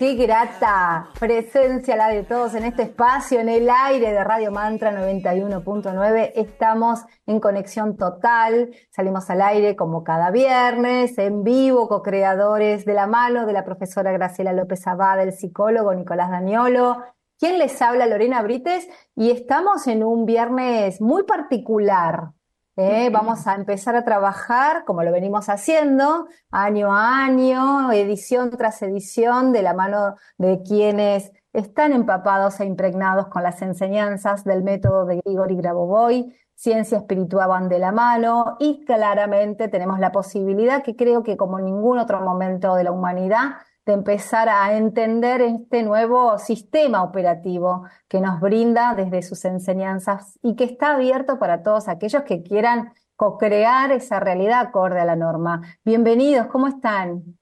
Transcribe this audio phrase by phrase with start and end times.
[0.00, 4.92] Qué grata presencia la de todos en este espacio, en el aire de Radio Mantra
[4.92, 6.32] 91.9.
[6.36, 8.70] Estamos en conexión total.
[8.90, 14.10] Salimos al aire como cada viernes, en vivo, co-creadores de la mano de la profesora
[14.10, 17.04] Graciela López Abad, el psicólogo Nicolás Daniolo.
[17.38, 18.06] ¿Quién les habla?
[18.06, 18.88] Lorena Brites.
[19.14, 22.30] Y estamos en un viernes muy particular,
[22.80, 23.10] ¿eh?
[23.10, 29.52] Vamos a empezar a trabajar, como lo venimos haciendo, año a año, edición tras edición,
[29.52, 35.20] de la mano de quienes están empapados e impregnados con las enseñanzas del método de
[35.24, 41.22] Grigori Grabovoi, ciencia espiritual van de la mano y claramente tenemos la posibilidad que creo
[41.22, 46.38] que como en ningún otro momento de la humanidad de empezar a entender este nuevo
[46.38, 52.22] sistema operativo que nos brinda desde sus enseñanzas y que está abierto para todos aquellos
[52.22, 55.62] que quieran co-crear esa realidad acorde a la norma.
[55.84, 57.38] Bienvenidos, ¿cómo están?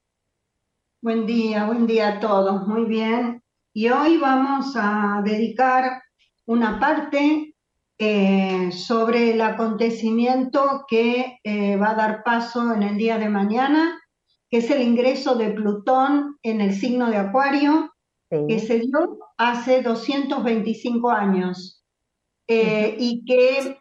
[1.01, 3.43] Buen día, buen día a todos, muy bien.
[3.73, 6.03] Y hoy vamos a dedicar
[6.47, 7.55] una parte
[7.99, 14.01] eh, sobre el acontecimiento que eh, va a dar paso en el día de mañana
[14.51, 17.93] que es el ingreso de Plutón en el signo de Acuario,
[18.31, 21.83] que se dio hace 225 años
[22.47, 23.79] eh, y que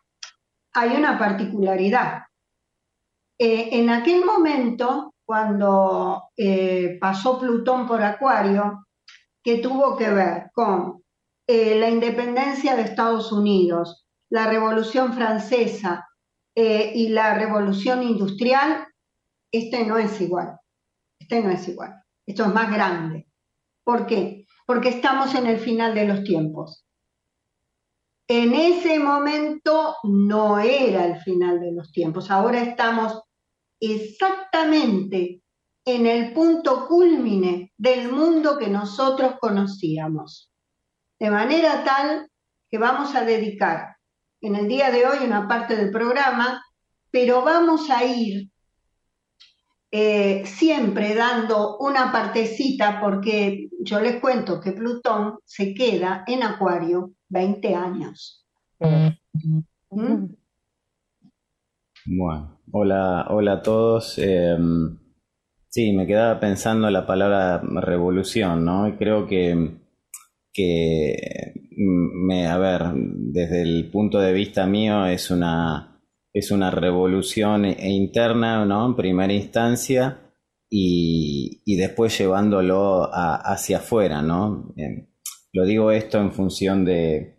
[0.74, 2.24] hay una particularidad.
[3.40, 8.86] Eh, en aquel momento, cuando eh, pasó Plutón por Acuario,
[9.44, 11.04] que tuvo que ver con
[11.50, 16.06] la independencia de Estados Unidos, la Revolución Francesa
[16.54, 18.86] y la Revolución Industrial,
[19.52, 20.60] este no es igual,
[21.20, 21.94] este no es igual,
[22.26, 23.28] esto es más grande.
[23.84, 24.46] ¿Por qué?
[24.66, 26.86] Porque estamos en el final de los tiempos.
[28.28, 33.22] En ese momento no era el final de los tiempos, ahora estamos
[33.80, 35.42] exactamente
[35.86, 40.52] en el punto culmine del mundo que nosotros conocíamos.
[41.18, 42.30] De manera tal
[42.70, 43.96] que vamos a dedicar
[44.42, 46.62] en el día de hoy una parte del programa,
[47.10, 48.50] pero vamos a ir
[49.90, 57.14] eh, siempre dando una partecita, porque yo les cuento que Plutón se queda en Acuario
[57.30, 58.46] 20 años.
[58.80, 60.26] ¿Mm?
[62.06, 64.18] Bueno, hola, hola a todos.
[64.18, 64.98] Em,
[65.70, 68.88] sí, me quedaba pensando la palabra revolución, ¿no?
[68.88, 69.78] Y creo que,
[70.52, 75.97] que me, a ver, desde el punto de vista mío es una
[76.34, 78.86] es una revolución e interna, ¿no?
[78.86, 80.20] En primera instancia
[80.70, 84.74] y, después llevándolo hacia afuera, ¿no?
[85.54, 87.38] lo digo esto en función de,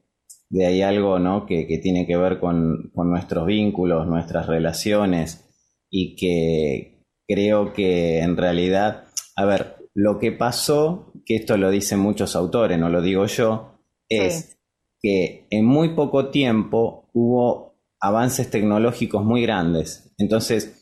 [0.51, 1.47] de hay algo, ¿no?
[1.47, 5.45] Que, tiene que ver con, nuestros vínculos, nuestras relaciones
[5.91, 9.05] y que creo que en realidad,
[9.37, 13.79] a ver, lo que pasó, que esto lo dicen muchos autores, no lo digo yo,
[14.09, 14.59] es
[15.01, 17.68] que en muy poco tiempo hubo
[18.01, 20.15] avances tecnológicos muy grandes.
[20.19, 20.79] Entonces,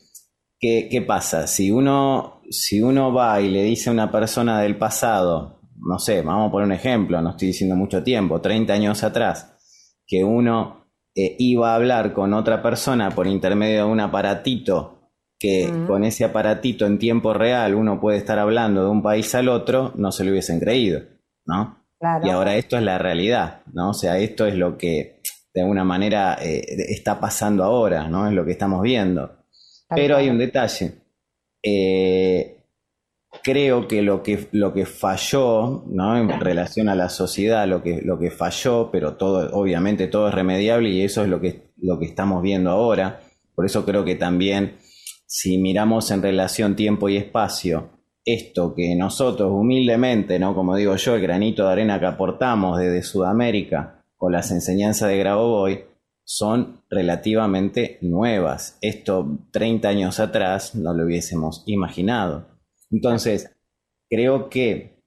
[0.59, 1.47] ¿qué, pasa?
[1.47, 6.21] Si uno, si uno va y le dice a una persona del pasado, no sé,
[6.21, 9.55] vamos a poner un ejemplo, no estoy diciendo mucho tiempo, 30 años atrás,
[10.05, 14.93] que uno eh, iba a hablar con otra persona por intermedio de un aparatito,
[15.39, 19.49] que con ese aparatito en tiempo real uno puede estar hablando de un país al
[19.49, 21.01] otro, no se lo hubiesen creído,
[21.45, 21.85] ¿no?
[22.23, 23.89] Y ahora esto es la realidad, ¿no?
[23.89, 25.16] O sea, esto es lo que
[25.57, 28.27] de alguna manera eh, está pasando ahora, ¿no?
[28.27, 29.37] Es lo que estamos viendo.
[29.89, 30.93] Pero hay un detalle.
[31.63, 32.59] Eh,
[33.41, 36.15] creo que lo que, lo que falló, ¿no?
[36.15, 40.35] En relación a la sociedad, lo que, lo que falló, pero todo, obviamente todo es
[40.35, 43.21] remediable y eso es lo que, lo que estamos viendo ahora.
[43.55, 44.75] Por eso creo que también,
[45.25, 47.89] si miramos en relación tiempo y espacio,
[48.23, 50.53] esto que nosotros humildemente, ¿no?
[50.53, 55.17] Como digo yo, el granito de arena que aportamos desde Sudamérica, con las enseñanzas de
[55.17, 55.85] Grabovoi
[56.23, 58.77] son relativamente nuevas.
[58.81, 62.47] Esto 30 años atrás no lo hubiésemos imaginado.
[62.91, 63.55] Entonces,
[64.09, 64.97] creo que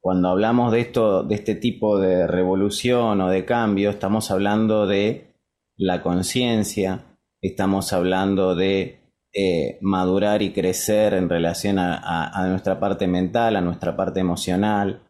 [0.00, 5.34] cuando hablamos de esto, de este tipo de revolución o de cambio, estamos hablando de
[5.76, 7.04] la conciencia,
[7.40, 9.00] estamos hablando de
[9.34, 15.00] eh, madurar y crecer en relación a, nuestra parte mental, a nuestra parte emocional,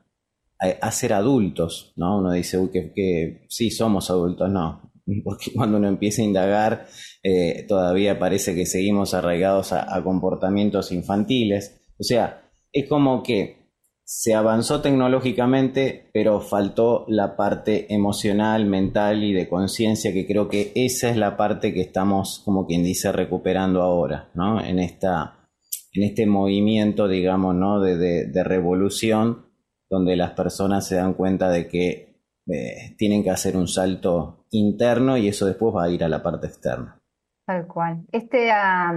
[0.81, 2.19] a, ser adultos, ¿no?
[2.19, 4.93] Uno dice, uy, que, sí, somos adultos, no,
[5.25, 6.87] porque cuando uno empieza a indagar,
[7.23, 11.81] eh, todavía parece que seguimos arraigados a, comportamientos infantiles.
[11.99, 13.63] O sea, es como que
[14.05, 20.73] se avanzó tecnológicamente, pero faltó la parte emocional, mental y de conciencia, que creo que
[20.75, 24.63] esa es la parte que estamos, como quien dice, recuperando ahora, ¿no?
[24.63, 25.49] En, esta,
[25.93, 27.81] en este movimiento, digamos, ¿no?
[27.81, 29.47] De, revolución,
[29.93, 32.17] donde las personas se dan cuenta de que
[32.47, 36.23] eh, tienen que hacer un salto interno y eso después va a ir a la
[36.23, 36.99] parte externa.
[37.47, 38.07] Tal cual.
[38.11, 38.93] Este, a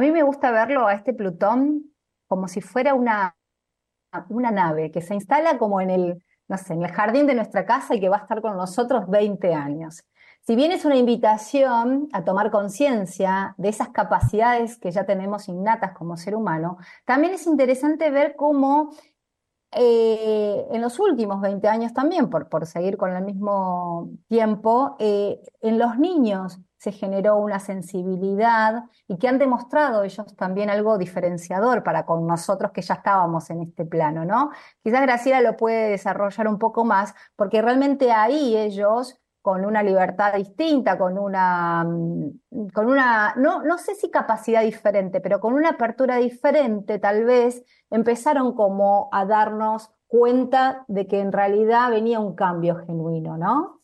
[0.00, 1.92] mí me gusta verlo a este Plutón
[2.26, 3.34] como si fuera una
[4.28, 7.64] una nave que se instala como en el, no sé, en el jardín de nuestra
[7.64, 10.04] casa y que va a estar con nosotros 20 años.
[10.40, 15.92] Si bien es una invitación a tomar conciencia de esas capacidades que ya tenemos innatas
[15.92, 18.94] como ser humano, también es interesante ver cómo
[19.72, 25.40] eh, en los últimos 20 años también, por, por seguir con el mismo tiempo, eh,
[25.60, 31.82] en los niños se generó una sensibilidad y que han demostrado ellos también algo diferenciador
[31.82, 34.50] para con nosotros que ya estábamos en este plano, ¿no?
[34.82, 39.18] Quizás Graciela lo puede desarrollar un poco más, porque realmente ahí ellos
[39.48, 45.22] con una libertad distinta, con una, mm, con una no, no sé si capacidad diferente,
[45.22, 51.32] pero con una apertura diferente tal vez, empezaron como a darnos cuenta de que en
[51.32, 53.80] realidad venía un cambio genuino, ¿no?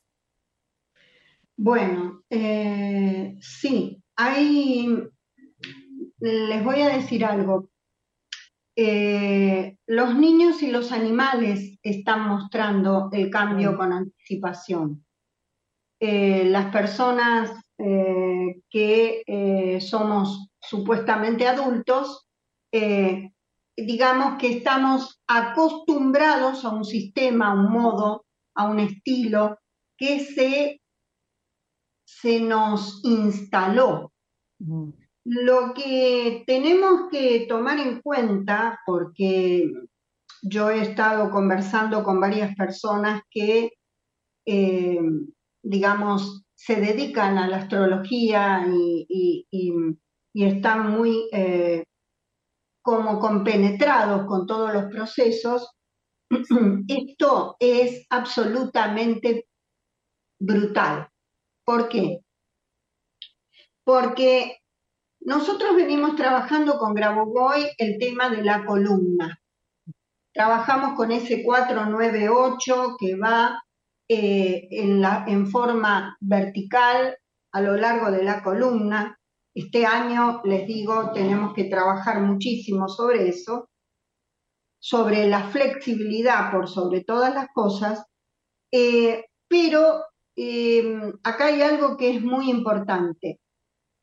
[1.56, 5.02] Bueno, eh, sí, hay,
[6.20, 7.70] les voy a decir algo.
[8.76, 15.04] Eh, los niños y los animales están mostrando el cambio con anticipación.
[16.06, 17.50] Eh, las personas
[18.70, 22.26] que somos supuestamente adultos,
[23.76, 28.24] digamos que estamos acostumbrados a un sistema, a un modo,
[28.54, 29.58] a un estilo
[29.96, 30.80] que se
[32.24, 34.12] se nos instaló.
[35.24, 39.70] Lo que tenemos que tomar en cuenta, porque
[40.42, 43.72] yo he estado conversando con varias personas que,
[44.46, 45.00] eh,
[45.64, 49.46] digamos, se dedican a la astrología y,
[50.34, 51.84] están muy eh,
[52.82, 55.74] como compenetrados con todos los procesos,
[56.88, 59.46] esto es absolutamente
[60.38, 61.08] brutal.
[61.64, 62.20] ¿Por qué?
[63.84, 64.58] Porque
[65.20, 69.38] nosotros venimos trabajando con Grabovoi el tema de la columna.
[70.34, 73.63] Trabajamos con ese 498 que va
[74.08, 77.16] eh, en, la, en forma vertical
[77.52, 79.18] a lo largo de la columna.
[79.54, 83.70] Este año, les digo, tenemos que trabajar muchísimo sobre eso,
[84.78, 88.04] sobre la flexibilidad por sobre todas las cosas,
[88.72, 90.02] eh, pero
[90.36, 93.40] Em, acá hay algo que es muy importante.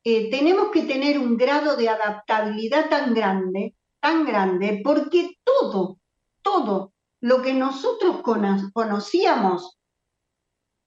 [0.04, 5.98] Eh, tenemos que tener un grado de adaptabilidad tan grande, tan grande, porque todo,
[6.42, 8.22] todo lo que nosotros
[8.72, 9.78] conocíamos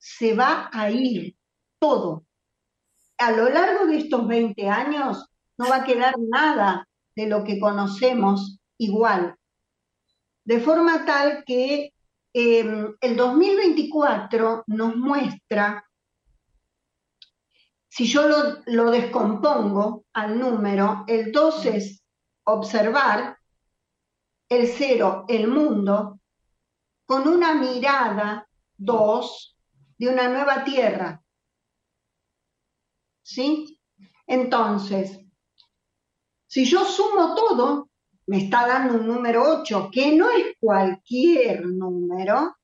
[0.05, 1.35] se va a ir,
[1.79, 2.25] todo.
[3.17, 7.59] A lo largo de estos 20 años no va a quedar nada de lo que
[7.59, 9.35] conocemos igual.
[10.43, 11.95] De forma tal que
[12.38, 15.89] Em, el 2024 nos muestra,
[17.88, 18.27] si yo
[18.65, 22.03] lo, descompongo al número, el 2 es
[22.43, 23.38] observar,
[24.50, 26.19] el 0 el mundo,
[27.05, 28.45] con una mirada
[28.75, 29.54] 2
[29.97, 31.23] de una nueva tierra.
[33.23, 33.79] ¿Sí?
[34.27, 35.19] Entonces,
[36.47, 37.89] si yo sumo todo,
[38.27, 42.55] me está dando un número 8, que no es cualquier número,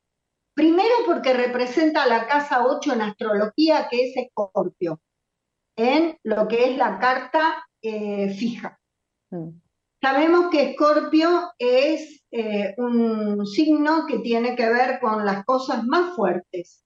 [0.54, 5.00] primero porque representa la casa 8 en astrología, que es Escorpio,
[5.76, 8.78] en lo que es la carta eh, fija.
[9.30, 9.50] Mm.
[10.00, 16.16] Sabemos que Escorpio es eh, un signo que tiene que ver con las cosas más
[16.16, 16.82] fuertes,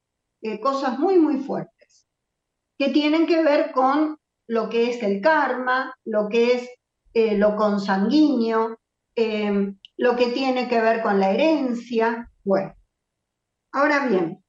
[0.61, 2.07] cosas muy, muy fuertes,
[2.79, 6.71] que tienen que ver con lo que es el karma, lo que es
[7.15, 8.79] eh, lo consanguíneo,
[9.15, 12.31] eh, lo que tiene que ver con la herencia.
[12.45, 12.75] Bueno,
[13.73, 14.45] ahora bien,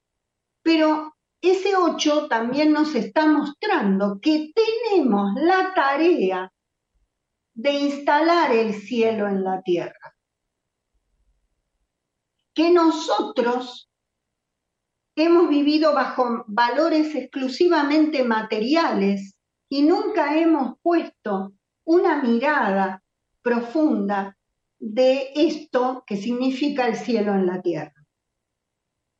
[0.61, 6.51] pero ese 8 también nos está mostrando que tenemos la tarea
[7.53, 10.15] de instalar el cielo en la tierra.
[12.53, 13.89] Que nosotros
[15.17, 19.35] hemos vivido bajo valores exclusivamente materiales
[19.67, 23.03] y nunca hemos puesto una mirada
[23.41, 24.37] profunda
[24.77, 27.93] de esto que significa el cielo en la tierra.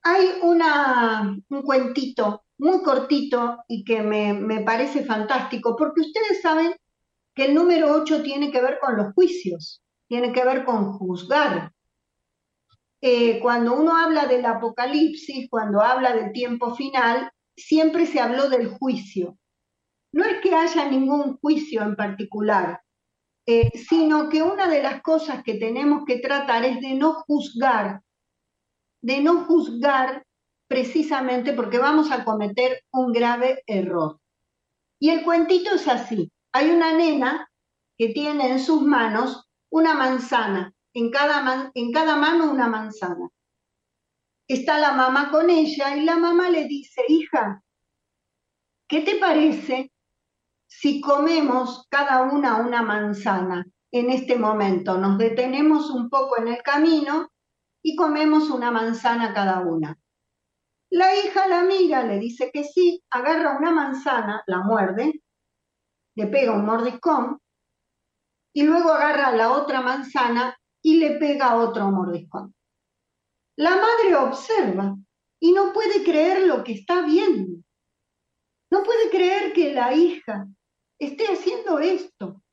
[0.03, 6.75] Hay una, un cuentito muy cortito y que me, me parece fantástico, porque ustedes saben
[7.33, 11.71] que el número 8 tiene que ver con los juicios, tiene que ver con juzgar.
[13.01, 18.69] Eh, cuando uno habla del apocalipsis, cuando habla del tiempo final, siempre se habló del
[18.69, 19.37] juicio.
[20.11, 22.81] No es que haya ningún juicio en particular,
[23.45, 28.01] eh, sino que una de las cosas que tenemos que tratar es de no juzgar,
[29.01, 30.25] de no juzgar
[30.67, 34.19] precisamente porque vamos a cometer un grave error.
[34.99, 36.31] Y el cuentito es así.
[36.51, 37.47] Hay una nena
[37.97, 43.29] que tiene en sus manos una manzana, en cada, en cada mano una manzana.
[44.47, 47.63] Está la mamá con ella y la mamá le dice, hija,
[48.87, 49.91] ¿qué te parece
[50.65, 54.97] si comemos cada una una manzana en este momento?
[54.97, 57.29] Nos detenemos un poco en el camino
[57.83, 59.99] y comemos una manzana cada una.
[60.89, 65.21] La hija la mira, le dice que sí, agarra una manzana, la muerde
[66.15, 67.39] le pega un mordiscón
[68.51, 72.53] y luego agarra la otra manzana y le pega otro mordiscón.
[73.57, 74.95] La madre observa
[75.39, 77.63] y no puede creer lo que está viendo.
[78.71, 80.47] No puede creer que la hija
[80.99, 82.43] esté haciendo esto.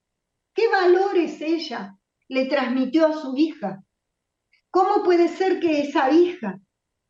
[0.55, 3.83] ¿Qué valores ella le transmitió a su hija?
[4.71, 6.61] ¿Cómo puede ser que esa hija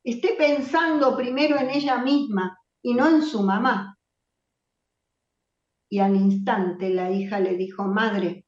[0.02, 3.94] esté pensando primero en ella misma y no en su mamá?
[5.94, 8.47] y al instante la hija le dijo, Madre,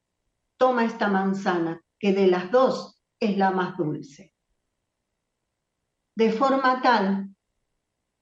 [0.57, 4.33] toma esta manzana, que de las dos es la más dulce.
[6.15, 7.35] De forma tal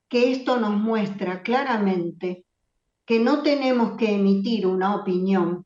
[0.10, 2.46] que esto nos muestra claramente
[3.06, 5.66] que no tenemos que emitir una opinión,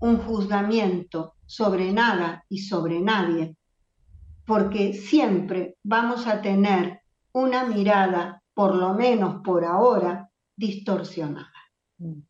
[0.00, 3.56] un juzgamiento sobre nada y sobre nadie,
[4.46, 7.00] porque siempre vamos a tener
[7.32, 11.50] una mirada, por lo menos por ahora, distorsionada.
[11.98, 12.20] Mm.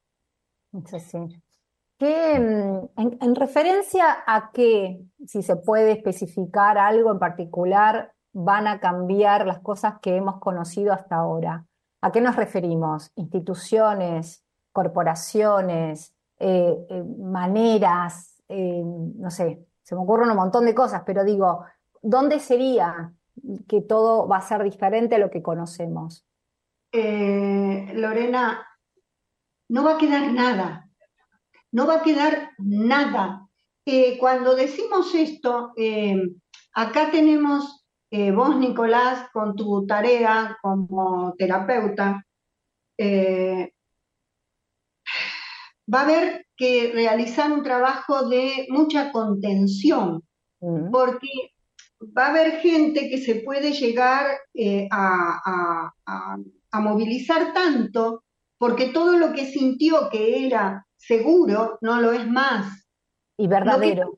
[2.00, 9.46] Mm, en, referencia a qué, si se puede especificar algo en particular, van a cambiar
[9.46, 11.64] las cosas que hemos conocido hasta ahora?
[12.02, 13.12] ¿A qué nos referimos?
[13.14, 18.42] ¿Instituciones, corporaciones, eh, eh, maneras?
[18.48, 21.64] Eh, no sé, se me ocurren un montón de cosas, pero digo,
[22.02, 23.12] ¿dónde sería
[23.68, 26.26] que todo va a ser diferente a lo que conocemos?
[26.92, 28.66] Lorena,
[29.68, 30.83] no va a quedar nada,
[31.74, 33.48] no va a quedar nada.
[33.84, 36.16] Eh, cuando decimos esto, eh,
[36.72, 42.24] acá tenemos eh, vos, Nicolás, con tu tarea como terapeuta,
[45.92, 50.22] va a haber que realizar un trabajo de mucha contención,
[50.60, 50.92] mm.
[50.92, 51.28] porque
[52.16, 54.38] va a haber gente que se puede llegar
[54.92, 55.90] a,
[56.70, 58.22] a movilizar tanto
[58.58, 62.86] porque todo lo que sintió que era seguro no lo es más.
[63.36, 64.16] Y verdadero.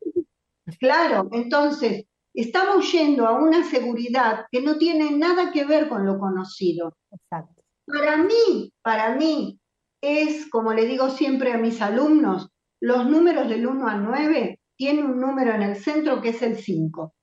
[0.79, 2.05] claro, entonces
[2.35, 6.97] estamos yendo a una seguridad que no tiene nada que ver con lo conocido.
[7.11, 7.63] Exacto.
[7.87, 9.59] Para mí, para mí,
[10.03, 15.07] es, como le digo siempre a mis alumnos, los números del 1 al 9 tienen
[15.07, 17.15] un número en el centro que es el 5.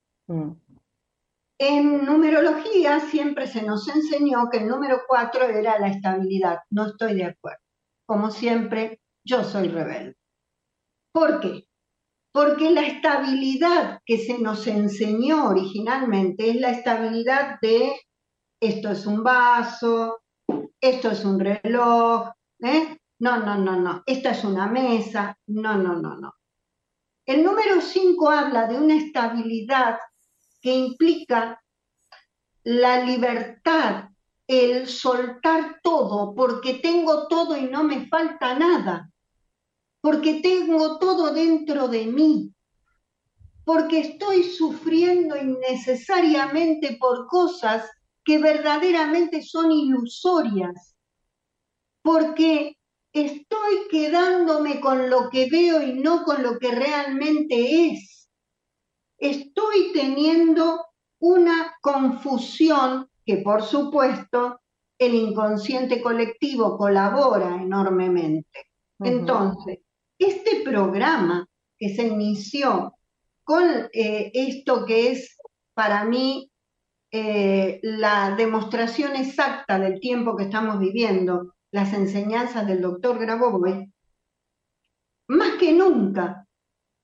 [1.59, 6.59] En numerología siempre se nos enseñó que el número 4 era la estabilidad.
[6.71, 7.59] No estoy de acuerdo.
[8.05, 10.15] Como siempre, yo soy rebelde.
[11.11, 11.67] ¿Por qué?
[12.31, 17.93] Porque la estabilidad que se nos enseñó originalmente es la estabilidad de
[18.59, 20.21] esto es un vaso,
[20.79, 22.97] esto es un reloj, ¿eh?
[23.19, 26.33] no, no, no, no, esta es una mesa, no, no, no, no.
[27.25, 29.97] El número 5 habla de una estabilidad
[30.61, 31.61] que implica
[32.63, 34.09] la libertad,
[34.47, 39.09] el soltar todo, porque tengo todo y no me falta nada,
[40.03, 42.53] porque tengo todo dentro de mí,
[43.63, 47.89] porque estoy sufriendo innecesariamente por cosas
[48.25, 50.93] que verdaderamente son ilusorias,
[52.01, 52.75] porque
[53.13, 58.29] estoy quedándome con lo que veo y no con lo que realmente es
[59.17, 60.85] estoy teniendo
[61.19, 64.59] una confusión que por supuesto
[64.97, 68.67] el inconsciente colectivo colabora enormemente.
[68.99, 69.79] Entonces,
[70.17, 72.95] este programa que se inició
[73.43, 75.37] con eh, esto que es
[75.73, 76.49] para mí
[77.11, 83.91] eh, la demostración exacta del tiempo que estamos viviendo, las enseñanzas del doctor Grabovoi,
[85.27, 86.47] más que nunca,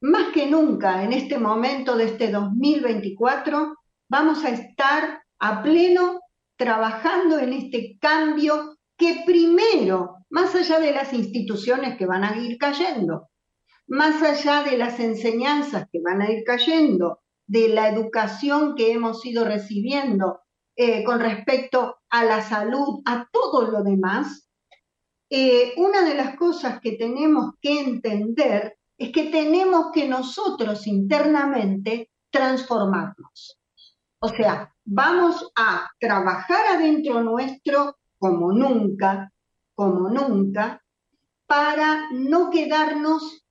[0.02, 3.76] más que nunca en este momento de este 2024,
[4.10, 6.22] vamos a estar a pleno
[6.58, 12.58] trabajando en este cambio que primero, más allá de las instituciones que van a ir
[12.58, 13.30] cayendo,
[13.88, 19.26] más allá de las enseñanzas que van a ir cayendo, de la educación que hemos
[19.26, 20.42] ido recibiendo
[20.76, 24.50] eh, con respecto a la salud, a todo lo demás,
[25.32, 32.12] eh, una de las cosas que tenemos que entender es que tenemos que nosotros internamente
[32.30, 33.60] transformarnos.
[34.20, 39.32] O sea, vamos a trabajar adentro nuestro como nunca,
[39.80, 40.84] como nunca,
[41.48, 43.48] para no quedarnos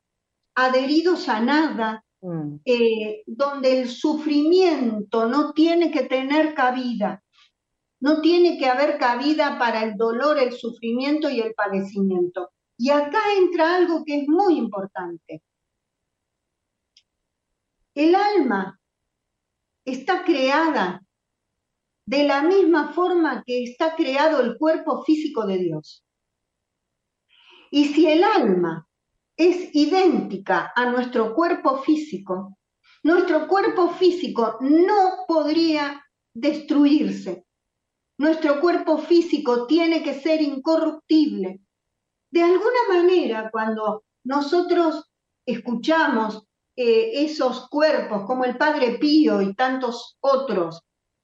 [0.55, 2.57] adheridos a nada, mm.
[2.67, 7.25] eh, donde el sufrimiento no tiene que tener cabida.
[8.01, 12.51] No tiene que haber cabida para el dolor, el sufrimiento y el padecimiento.
[12.77, 15.43] Y acá entra algo que es muy importante.
[17.95, 18.79] El alma
[19.83, 21.03] está creada
[22.05, 26.05] de la misma forma que está creado el cuerpo físico de Dios.
[27.71, 28.87] Y si el alma
[29.37, 32.59] es idéntica a nuestro cuerpo físico,
[33.03, 37.45] nuestro cuerpo físico no podría destruirse,
[38.19, 41.61] nuestro cuerpo físico tiene que ser incorruptible.
[42.31, 45.09] De alguna manera, cuando nosotros
[45.47, 46.45] escuchamos
[46.77, 50.83] eh, esos cuerpos, como el Padre Pío y tantos otros,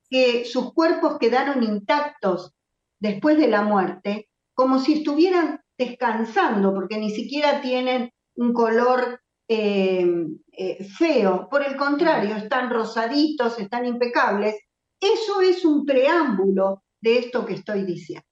[0.09, 2.53] que sus cuerpos quedaron intactos
[3.01, 10.07] después de la muerte, como si estuvieran descansando, porque ni siquiera tienen un color eh,
[10.53, 14.57] eh, feo, por el contrario, están rosaditos, están impecables.
[15.01, 18.27] Eso es un preámbulo de esto que estoy diciendo.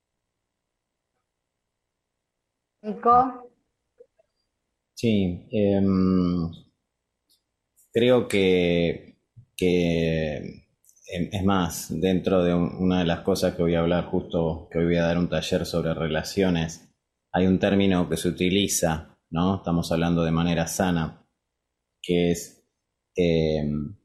[2.82, 3.50] Nico.
[4.94, 6.50] Sí, em,
[7.92, 9.16] creo que,
[9.58, 10.62] em,
[11.32, 14.84] es más, dentro de una de las cosas que voy a hablar justo, que hoy
[14.86, 16.91] voy a dar un taller sobre relaciones,
[17.32, 19.56] hay un término que se utiliza, ¿no?
[19.56, 21.26] Estamos hablando de manera sana,
[22.00, 22.64] que es
[23.14, 23.96] em,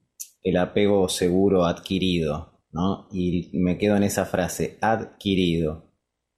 [0.41, 2.57] el apego seguro adquirido.
[3.11, 5.91] Y me quedo en esa frase, adquirido.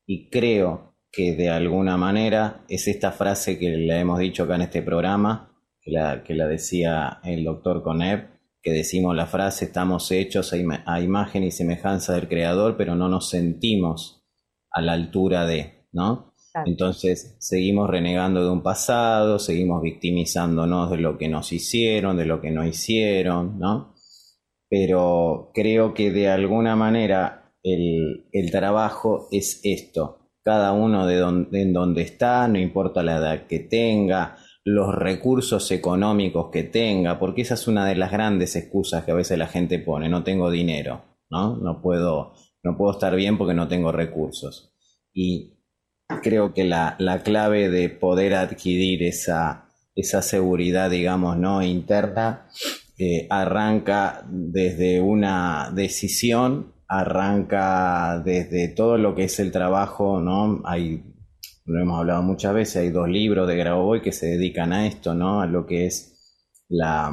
[0.06, 4.62] Y creo que de alguna manera es esta frase que le hemos dicho acá en
[4.62, 8.30] este programa, que la, que la decía el doctor Coneb,
[8.62, 13.30] que decimos la frase, estamos hechos a, imagen y semejanza del Creador, pero no nos
[13.30, 14.24] sentimos
[14.72, 16.29] a la altura de, ¿no?
[16.66, 22.42] Entonces seguimos renegando de un pasado, seguimos victimizándonos de lo que nos hicieron, de lo
[22.42, 23.94] que no hicieron, ¿no?
[24.70, 30.30] pero creo que de alguna manera el, trabajo es esto.
[30.44, 35.72] Cada uno de donde, en donde está, no importa la edad que tenga, los recursos
[35.72, 39.48] económicos que tenga, porque esa es una de las grandes excusas que a veces la
[39.48, 41.58] gente pone, no tengo dinero, ¿no?
[41.58, 42.34] No puedo,
[42.64, 44.74] no puedo estar bien porque no tengo recursos.
[45.14, 45.59] Y
[46.22, 51.62] creo que la, la clave de poder adquirir esa, esa seguridad, digamos, ¿no?
[51.62, 52.48] interna
[53.30, 60.62] arranca desde una decisión, arranca desde todo lo que es el trabajo, ¿no?
[60.66, 61.04] Hay,
[61.66, 65.14] lo hemos hablado muchas veces, hay dos libros de Grabovoi que se dedican a esto,
[65.14, 65.42] ¿no?
[65.42, 67.12] A lo que es la,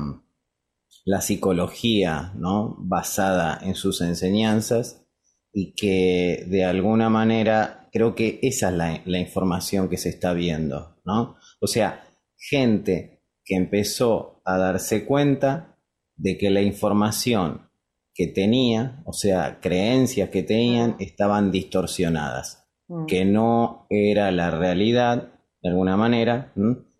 [1.04, 2.76] la psicología, ¿no?
[2.80, 5.06] Basada en sus enseñanzas
[5.52, 10.34] y que de alguna manera creo que esa es la, la información que se está
[10.34, 11.36] viendo, ¿no?
[11.60, 12.04] O sea,
[12.36, 15.78] gente que empezó a darse cuenta
[16.14, 17.70] de que la información
[18.12, 23.06] que tenía, o sea, creencias que tenían, estaban distorsionadas, mm.
[23.06, 25.32] que no era la realidad,
[25.62, 26.52] de alguna manera,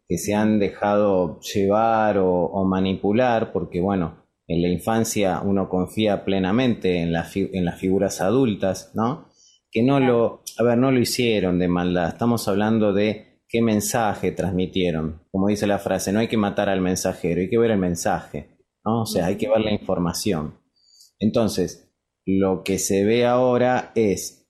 [0.09, 7.03] que se han dejado llevar o, manipular, porque bueno, en la infancia uno confía plenamente
[7.03, 9.26] en, en las figuras adultas, ¿no?
[9.77, 14.33] Que no lo, a ver, no lo hicieron de maldad, estamos hablando de qué mensaje
[14.33, 15.21] transmitieron.
[15.31, 18.57] Como dice la frase, no hay que matar al mensajero, hay que ver el mensaje.
[18.85, 20.59] O sea, hay que ver la información.
[21.19, 21.93] Entonces,
[22.25, 24.49] lo que se ve ahora es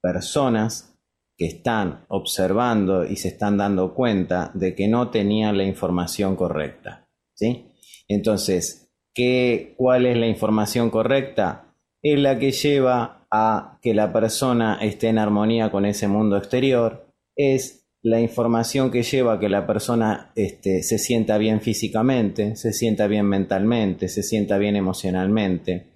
[0.00, 0.98] personas
[1.36, 7.10] que están observando y se están dando cuenta de que no tenían la información correcta.
[7.34, 7.66] ¿sí?
[8.08, 11.74] Entonces, ¿qué, ¿cuál es la información correcta?
[12.00, 17.06] Es la que lleva a que la persona esté en armonía con ese mundo exterior,
[17.36, 22.72] es la información que lleva a que la persona este, se sienta bien físicamente, se
[22.72, 25.92] sienta bien mentalmente, se sienta bien emocionalmente,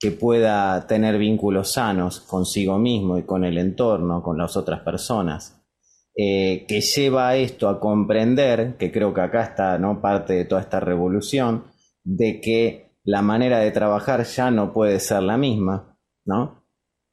[0.00, 5.54] que pueda tener vínculos sanos consigo mismo y con el entorno, con las otras personas.
[6.20, 10.00] eh, que lleva a esto a comprender, que creo que acá está ¿no?
[10.00, 11.64] parte de toda esta revolución,
[12.02, 15.96] de que la manera de trabajar ya no puede ser la misma,
[16.28, 16.64] ¿no?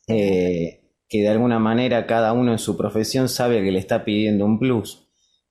[0.08, 4.45] Eh, que de alguna manera cada uno en su profesión sabe que le está pidiendo
[4.45, 5.08] un plus.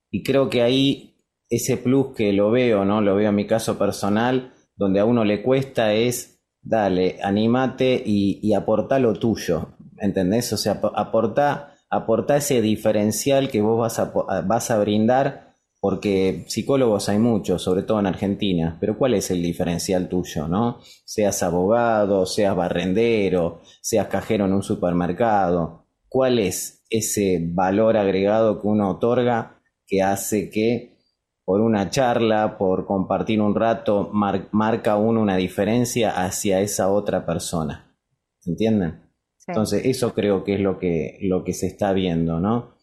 [0.09, 1.17] Y creo que ahí
[1.49, 3.01] ese plus que lo veo, ¿no?
[3.01, 8.39] Lo veo en mi caso personal, donde a uno le cuesta es, dale, animate y,
[8.41, 10.53] y aporta lo tuyo, ¿entendés?
[10.53, 15.44] O sea, aporta aportar ese diferencial que vos vas a, vas a brindar,
[15.85, 20.79] porque psicólogos hay muchos, sobre todo en Argentina, pero ¿cuál es el diferencial tuyo, no?
[20.81, 28.67] Seas abogado, seas barrendero, seas cajero en un supermercado, ¿cuál es ese valor agregado que
[28.67, 30.97] uno otorga que hace que
[31.43, 37.95] por una charla, por compartir un rato, marca uno una diferencia hacia esa otra persona?
[38.43, 39.03] ¿Entienden?
[39.45, 42.74] Entonces, eso creo que es lo que, lo que se está viendo, ¿no?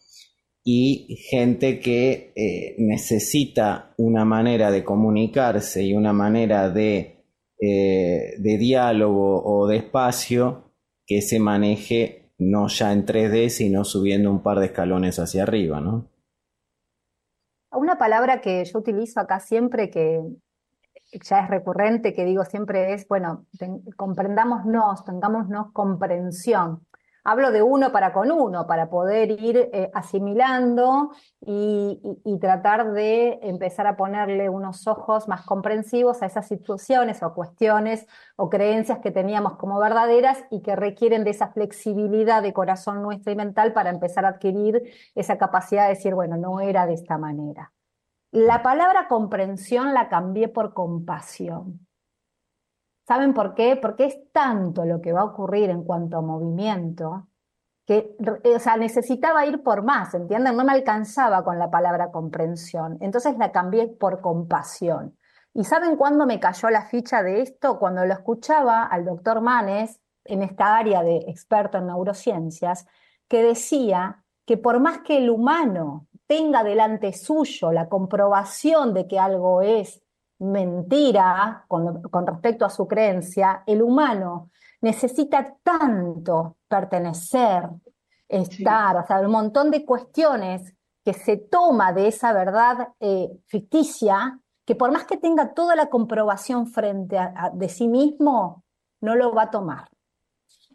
[0.63, 7.25] Y gente que eh, necesita una manera de comunicarse y una manera de,
[7.59, 10.71] eh, de diálogo o de espacio
[11.05, 15.79] que se maneje no ya en 3D, sino subiendo un par de escalones hacia arriba,
[15.79, 16.09] ¿no?
[17.71, 20.21] Una palabra que yo utilizo acá siempre, que
[21.21, 23.45] ya es recurrente, que digo siempre es, bueno,
[23.97, 26.85] comprendámonos, tengámonos comprensión.
[27.25, 32.01] Hablo de uno para con uno, para poder ir eh, asimilando y,
[32.41, 38.05] tratar de empezar a ponerle unos ojos más comprensivos a esas situaciones o cuestiones
[38.35, 43.31] o creencias que teníamos como verdaderas y que requieren de esa flexibilidad de corazón nuestra
[43.31, 44.83] y mental para empezar a adquirir
[45.15, 47.71] esa capacidad de decir, bueno, no era de esta manera.
[48.31, 51.82] La palabra comprensión la cambié por compasión.
[53.07, 53.75] ¿Saben por qué?
[53.75, 57.27] Porque es tanto lo que va a ocurrir en cuanto a movimiento
[57.85, 58.15] que,
[58.55, 60.55] o sea, necesitaba ir por más, ¿entienden?
[60.55, 62.97] No me alcanzaba con la palabra comprensión.
[63.01, 65.17] Entonces la cambié por compasión.
[65.53, 67.77] ¿Y saben cuándo me cayó la ficha de esto?
[67.79, 72.87] Cuando lo escuchaba al doctor Manes en esta área de experto en neurociencias,
[73.27, 79.19] que decía que por más que el humano tenga delante suyo la comprobación de que
[79.19, 80.02] algo es
[80.43, 84.49] mentira con, respecto a su creencia, el humano
[84.81, 87.69] necesita tanto pertenecer,
[88.27, 94.39] estar, o sea, un montón de cuestiones que se toma de esa verdad eh, ficticia,
[94.65, 98.63] que por más que tenga toda la comprobación frente a, de sí mismo,
[99.01, 99.89] no lo va a tomar.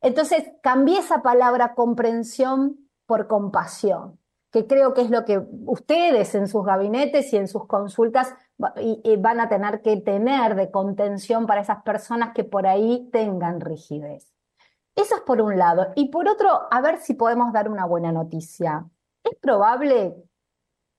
[0.00, 2.76] Entonces, cambié esa palabra comprensión
[3.06, 4.18] por compasión
[4.50, 9.40] que creo que es lo que ustedes en sus gabinetes y en sus consultas van
[9.40, 14.32] a tener que tener de contención para esas personas que por ahí tengan rigidez.
[14.96, 15.92] Eso es por un lado.
[15.94, 18.84] Y por otro, a ver si podemos dar una buena noticia.
[19.22, 20.16] Es probable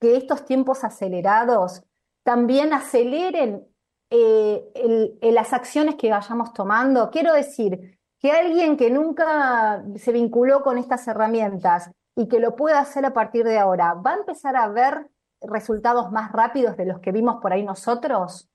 [0.00, 1.82] que estos tiempos acelerados
[2.22, 3.68] también aceleren
[4.08, 7.10] eh, las acciones que vayamos tomando.
[7.10, 12.78] Quiero decir, que alguien que nunca se vinculó con estas herramientas y que lo pueda
[12.78, 15.08] hacer a partir de ahora, ¿va a empezar a ver
[15.42, 18.48] resultados más rápidos de los que vimos por ahí nosotros?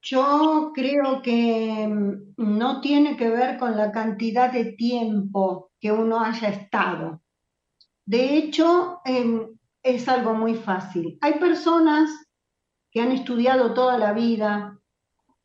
[0.00, 6.20] Yo creo que mm, no tiene que ver con la cantidad de tiempo que uno
[6.20, 7.20] haya estado.
[8.04, 11.18] De hecho, em, es algo muy fácil.
[11.20, 12.10] Hay personas
[12.90, 14.78] que han estudiado toda la vida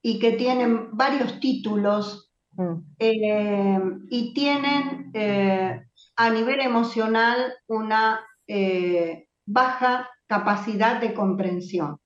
[0.02, 2.74] y que tienen varios títulos mm.
[3.00, 12.00] em, y tienen eh, a nivel emocional una eh, baja capacidad de comprensión.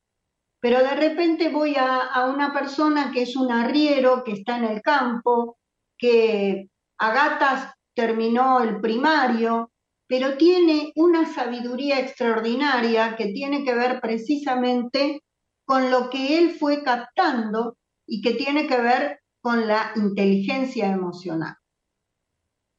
[0.59, 4.81] Pero de repente voy a, una persona que es un arriero, que está en el
[4.81, 5.57] campo,
[5.97, 9.71] que a gatas terminó el primario,
[10.07, 15.21] pero tiene una sabiduría extraordinaria que tiene que ver precisamente
[15.65, 21.55] con lo que él fue captando y que tiene que ver con la inteligencia emocional.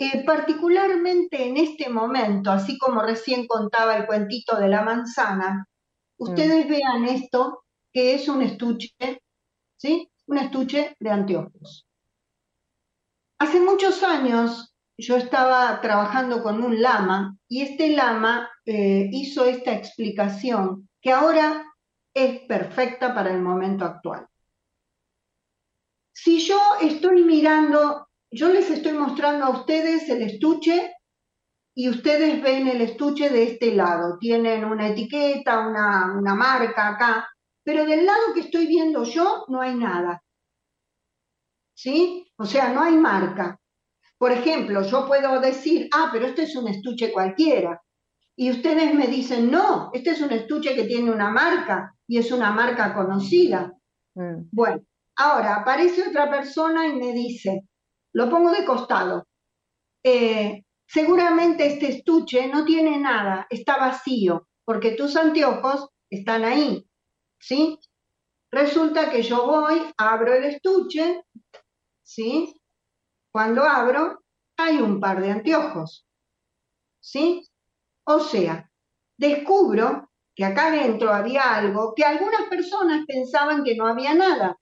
[0.00, 5.66] Eh, particularmente en este momento, así como recién contaba el cuentito de la manzana,
[6.18, 6.68] ustedes mm.
[6.68, 8.94] vean esto, que es un estuche,
[9.76, 10.08] ¿sí?
[10.26, 11.84] Un estuche de anteojos.
[13.40, 19.72] Hace muchos años yo estaba trabajando con un lama y este lama eh, hizo esta
[19.72, 21.64] explicación que ahora
[22.14, 24.26] es perfecta para el momento actual.
[26.12, 30.94] Si yo estoy mirando yo les estoy mostrando a ustedes el estuche
[31.74, 34.18] y ustedes ven el estuche de este lado.
[34.18, 37.28] Tienen una etiqueta, una, una marca acá,
[37.62, 40.22] pero del lado que estoy viendo yo no hay nada.
[41.74, 42.26] ¿Sí?
[42.36, 43.60] O sea, no hay marca.
[44.18, 47.80] Por ejemplo, yo puedo decir, ah, pero este es un estuche cualquiera.
[48.36, 52.32] Y ustedes me dicen, no, este es un estuche que tiene una marca y es
[52.32, 53.72] una marca conocida.
[54.14, 54.48] Mm.
[54.50, 54.80] Bueno,
[55.16, 57.68] ahora aparece otra persona y me dice,
[58.12, 59.26] lo pongo de costado.
[60.02, 66.86] Eh, seguramente este estuche no tiene nada, está vacío, porque tus anteojos están ahí,
[67.38, 67.78] ¿sí?
[68.50, 71.22] Resulta que yo voy, abro el estuche,
[72.02, 72.54] ¿sí?
[73.30, 74.24] Cuando abro,
[74.56, 76.06] hay un par de anteojos,
[77.00, 77.46] ¿sí?
[78.04, 78.70] O sea,
[79.18, 84.56] descubro que acá adentro había algo que algunas personas pensaban que no había nada,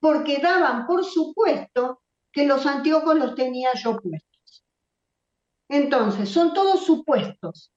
[0.00, 2.02] porque daban por supuesto
[2.34, 4.64] que los anteojos los tenía yo puestos.
[5.68, 7.72] Entonces, son todos supuestos.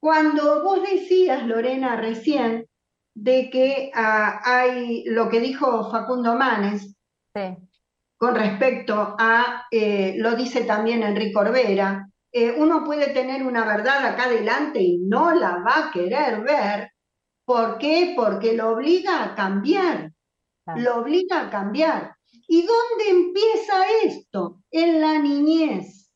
[0.00, 2.68] Cuando vos decías, Lorena, recién,
[3.14, 6.94] de que ah, hay lo que dijo Facundo Manes
[8.16, 14.04] con respecto a, eh, lo dice también Enrique Orbera, eh, uno puede tener una verdad
[14.06, 16.92] acá adelante y no la va a querer ver.
[17.44, 18.14] ¿Por qué?
[18.16, 20.12] Porque lo obliga a cambiar.
[20.76, 22.15] Lo obliga a cambiar.
[22.48, 24.62] ¿Y dónde empieza esto?
[24.70, 26.10] En la niñez.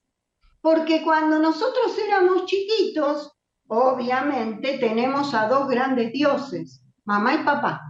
[0.61, 3.33] Porque cuando nosotros éramos chiquitos,
[3.69, 7.81] obviamente tenemos a dos grandes dioses, mamá y papá.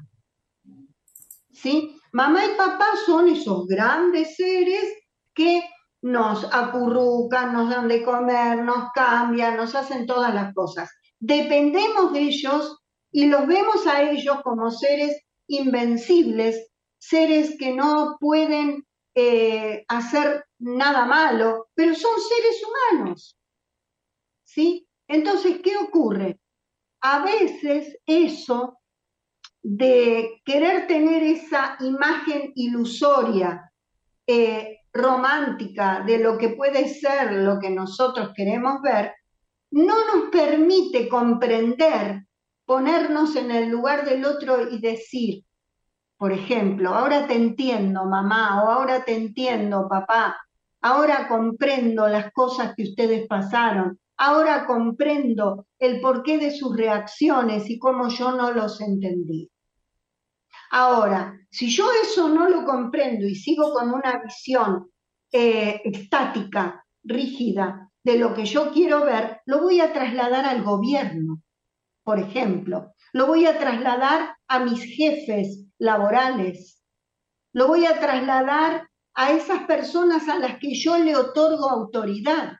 [1.50, 1.96] ¿Sí?
[2.12, 4.85] Mamá y papá son esos grandes seres
[5.35, 5.62] que
[6.03, 10.90] nos acurrucan, nos dan de comer, nos cambian, nos hacen todas las cosas.
[11.18, 12.79] Dependemos de ellos
[13.12, 16.70] y los vemos a ellos como seres invencibles,
[17.01, 23.37] seres que no pueden eh, hacer nada malo, pero son seres humanos.
[24.45, 24.87] ¿Sí?
[25.09, 26.39] Entonces, ¿qué ocurre?
[27.01, 28.79] A veces eso
[29.63, 33.73] de querer tener esa imagen ilusoria
[34.27, 39.15] eh, romántica de lo que puede ser lo que nosotros queremos ver,
[39.71, 42.27] no nos permite comprender,
[42.65, 45.45] ponernos en el lugar del otro y decir,
[46.21, 50.37] por ejemplo, ahora te entiendo, mamá, o ahora te entiendo, papá,
[50.83, 57.79] ahora comprendo las cosas que ustedes pasaron, ahora comprendo el porqué de sus reacciones y
[57.79, 59.51] cómo yo no los entendí.
[60.73, 64.91] Ahora, si yo eso no lo comprendo y sigo con una visión
[65.33, 71.41] eh, estática, rígida, de lo que yo quiero ver, lo voy a trasladar al gobierno,
[72.05, 72.93] por ejemplo.
[73.12, 76.83] Lo voy a trasladar a mis jefes laborales.
[77.53, 82.57] Lo voy a trasladar a esas personas a las que yo le otorgo autoridad.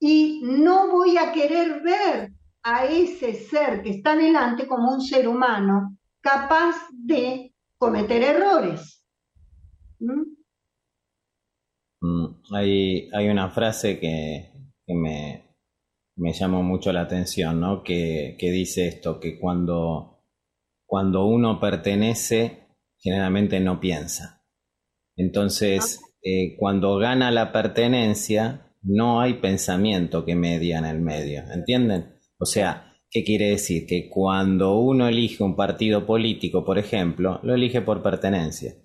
[0.00, 5.28] Y no voy a querer ver a ese ser que está delante como un ser
[5.28, 9.04] humano capaz de cometer errores.
[9.98, 10.40] ¿Mm?
[12.02, 14.50] Mm, hay, hay, una frase que,
[14.88, 15.49] me,
[16.20, 17.82] me, llamó mucho la atención, ¿no?
[17.82, 20.24] Que, dice esto, que cuando,
[20.86, 24.44] cuando uno pertenece, generalmente no piensa.
[25.16, 32.14] Entonces, eh, cuando gana la pertenencia, no hay pensamiento que media en el medio, ¿entienden?
[32.38, 33.86] O sea, ¿Qué quiere decir?
[33.86, 38.76] Que cuando uno elige un partido político, por ejemplo, lo elige por pertenencia.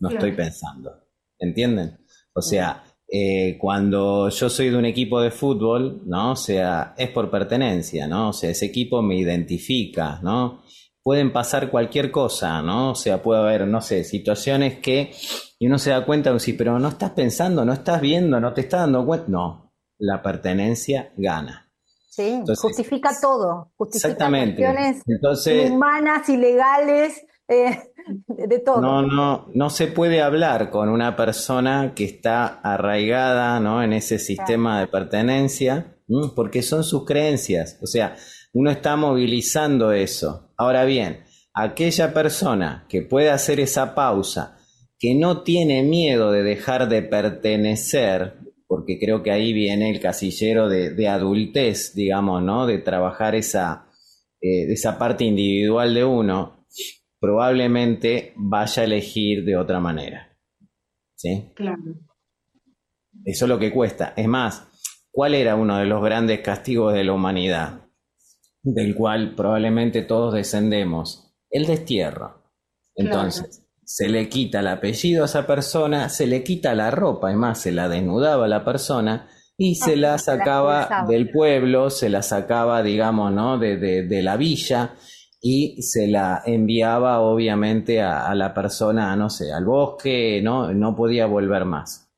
[0.00, 0.90] No estoy pensando.
[1.38, 1.98] ¿Entienden?
[2.34, 6.32] O sea, eh, cuando yo soy de un equipo de fútbol, ¿no?
[6.32, 8.28] O sea, es por pertenencia, ¿no?
[8.28, 10.62] O sea, ese equipo me identifica, ¿no?
[11.02, 12.92] Pueden pasar cualquier cosa, ¿no?
[12.92, 15.12] O sea, puede haber, no sé, situaciones que
[15.58, 18.62] y uno se da cuenta, sí, pero no estás pensando, no estás viendo, no te
[18.62, 19.26] estás dando cuenta.
[19.28, 21.70] No, la pertenencia gana.
[22.08, 24.64] Sí, justifica todo, justifica exactamente.
[25.20, 27.78] cuestiones humanas, ilegales, eh,
[28.48, 28.80] de todo.
[28.80, 33.82] No, no, no se puede hablar con una persona que está arraigada ¿no?
[33.82, 35.96] en ese sistema de pertenencia,
[36.36, 37.78] porque son sus creencias.
[37.82, 38.16] O sea,
[38.52, 40.52] uno está movilizando eso.
[40.56, 44.56] Ahora bien, aquella persona que puede hacer esa pausa,
[44.98, 48.34] que no tiene miedo de dejar de pertenecer,
[48.68, 52.66] porque creo que ahí viene el casillero de, adultez, digamos, ¿no?
[52.66, 53.86] De trabajar esa,
[54.40, 56.66] eh, esa parte individual de uno,
[57.20, 60.36] probablemente vaya a elegir de otra manera.
[61.16, 61.52] ¿Sí?
[61.54, 61.82] Claro.
[63.24, 64.14] Eso es lo que cuesta.
[64.16, 64.66] Es más,
[65.10, 67.82] ¿cuál era uno de los grandes castigos de la humanidad?
[68.62, 71.34] Del cual probablemente todos descendemos.
[71.50, 72.42] El destierro.
[72.94, 77.60] Entonces, se le quita el apellido a esa persona, se le quita la ropa, más,
[77.60, 82.82] se la desnudaba a la persona y se la sacaba del pueblo, se la sacaba,
[82.82, 83.58] digamos, ¿no?
[83.58, 84.94] De, la villa
[85.40, 90.72] y se la enviaba obviamente a, la persona, no sé, al bosque, ¿no?
[90.74, 92.12] No podía volver más.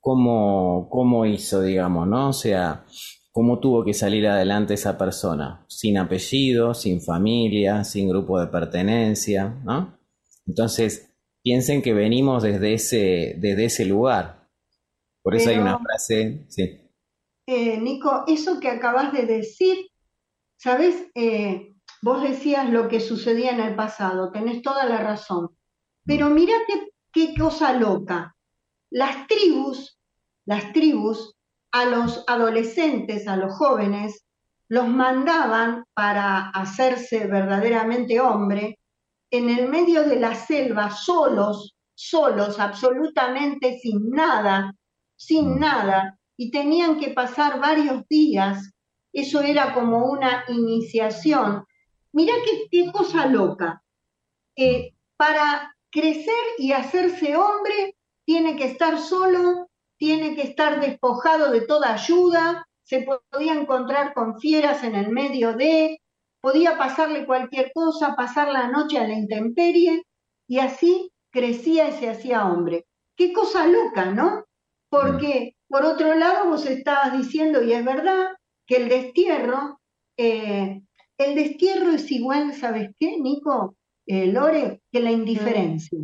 [0.00, 2.30] ¿Cómo, cómo hizo, digamos, no?
[2.30, 2.86] O sea,
[3.30, 9.60] cómo tuvo que salir adelante esa persona, sin apellido, sin familia, sin grupo de pertenencia,
[9.62, 9.98] ¿no?
[10.46, 14.48] Entonces, piensen que venimos desde ese, desde ese lugar.
[15.22, 16.80] Por eso hay una frase, sí.
[17.46, 19.76] Eh, Nico, eso que acabas de decir,
[20.56, 21.08] ¿sabes?
[21.14, 21.69] Eh,
[22.02, 25.56] vos decías lo que sucedía en el pasado, tenés toda la razón.
[26.04, 28.34] Pero mira qué, qué cosa loca.
[28.90, 29.98] Las tribus,
[30.46, 31.36] las tribus
[31.72, 34.24] a los adolescentes, a los jóvenes,
[34.68, 38.78] los mandaban para hacerse verdaderamente hombre
[39.30, 44.74] en el medio de la selva, solos, solos, absolutamente sin nada,
[45.16, 48.72] sin nada, y tenían que pasar varios días.
[49.12, 51.64] Eso era como una iniciación.
[52.12, 52.34] Mirá
[52.70, 53.82] qué, cosa loca.
[54.56, 59.70] Eh, para crecer y hacerse hombre, tiene que estar solo
[60.00, 65.52] tiene que estar despojado de toda ayuda, se podía encontrar con fieras en el medio
[65.52, 66.00] de,
[66.40, 70.02] podía pasarle cualquier cosa, pasar la noche a la intemperie,
[70.48, 72.86] y así crecía y se hacía hombre.
[73.14, 74.46] Qué cosa loca, ¿no?
[74.88, 78.30] Porque, por otro lado, vos estabas diciendo, y es verdad,
[78.66, 79.80] que el destierro,
[80.16, 80.80] eh,
[81.24, 83.76] el destierro es igual, ¿sabes qué, Nico?
[84.06, 85.98] Eh, Lore, que la indiferencia,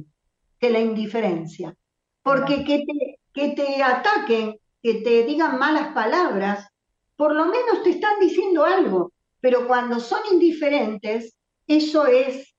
[0.59, 1.75] que la indiferencia.
[2.23, 6.69] Porque que te, que te ataquen, que te digan malas palabras,
[7.17, 11.35] por lo menos te están diciendo algo, pero cuando son indiferentes,
[11.67, 12.55] eso es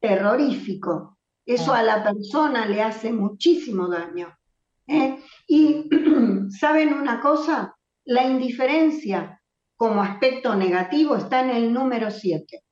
[0.00, 4.36] terrorífico, eso a la persona le hace muchísimo daño.
[4.88, 5.20] ¿eh?
[5.46, 5.88] Y
[6.58, 9.40] saben una cosa, la indiferencia
[9.84, 12.62] como aspecto negativo está en el número 7.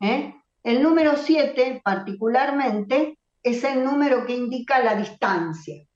[0.00, 0.34] ¿eh?
[0.64, 5.86] El número 7 particularmente es el número que indica la distancia.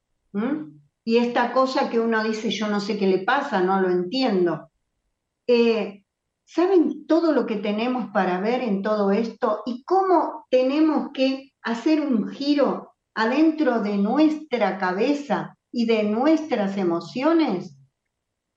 [1.04, 4.70] Y esta cosa que uno dice, yo no sé qué le pasa, no lo entiendo.
[5.48, 6.04] Eh,
[6.44, 12.00] ¿Saben todo lo que tenemos para ver en todo esto y cómo tenemos que hacer
[12.00, 17.73] un giro adentro de nuestra cabeza y de nuestras emociones?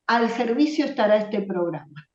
[0.07, 2.07] Al servicio estará este programa.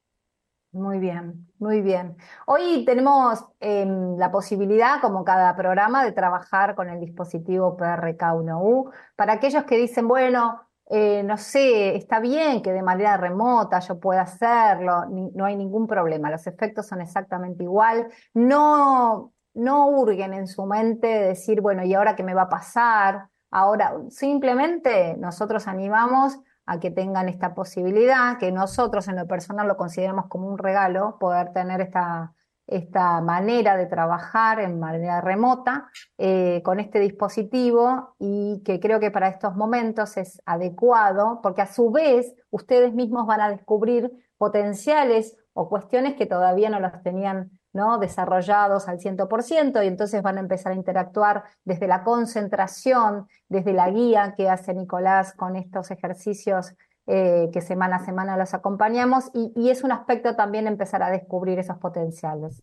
[0.72, 2.16] Muy bien, muy bien.
[2.46, 8.90] Hoy tenemos em, la posibilidad, como cada programa, de trabajar con el dispositivo PRK1U.
[9.14, 14.00] Para aquellos que dicen, bueno, eh, no sé, está bien que de manera remota yo
[14.00, 18.08] pueda hacerlo, no hay ningún problema, los efectos son exactamente igual.
[18.32, 23.28] No, no hurguen en su mente decir, bueno, ¿y ahora qué me va a pasar?
[23.50, 29.76] Ahora, simplemente nosotros animamos a que tengan esta posibilidad, que nosotros en lo personal lo
[29.76, 32.34] consideramos como un regalo, poder tener esta,
[32.66, 39.10] esta manera de trabajar en manera remota eh, con este dispositivo y que creo que
[39.10, 45.36] para estos momentos es adecuado porque a su vez ustedes mismos van a descubrir potenciales
[45.52, 47.98] o cuestiones que todavía no las tenían ¿no?
[47.98, 53.90] desarrollados al 100% y entonces van a empezar a interactuar desde la concentración, desde la
[53.90, 56.74] guía que hace Nicolás con estos ejercicios
[57.06, 61.58] eh, que semana a semana los acompañamos y, es un aspecto también empezar a descubrir
[61.58, 62.62] esos potenciales.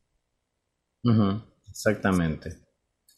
[1.69, 2.57] exactamente.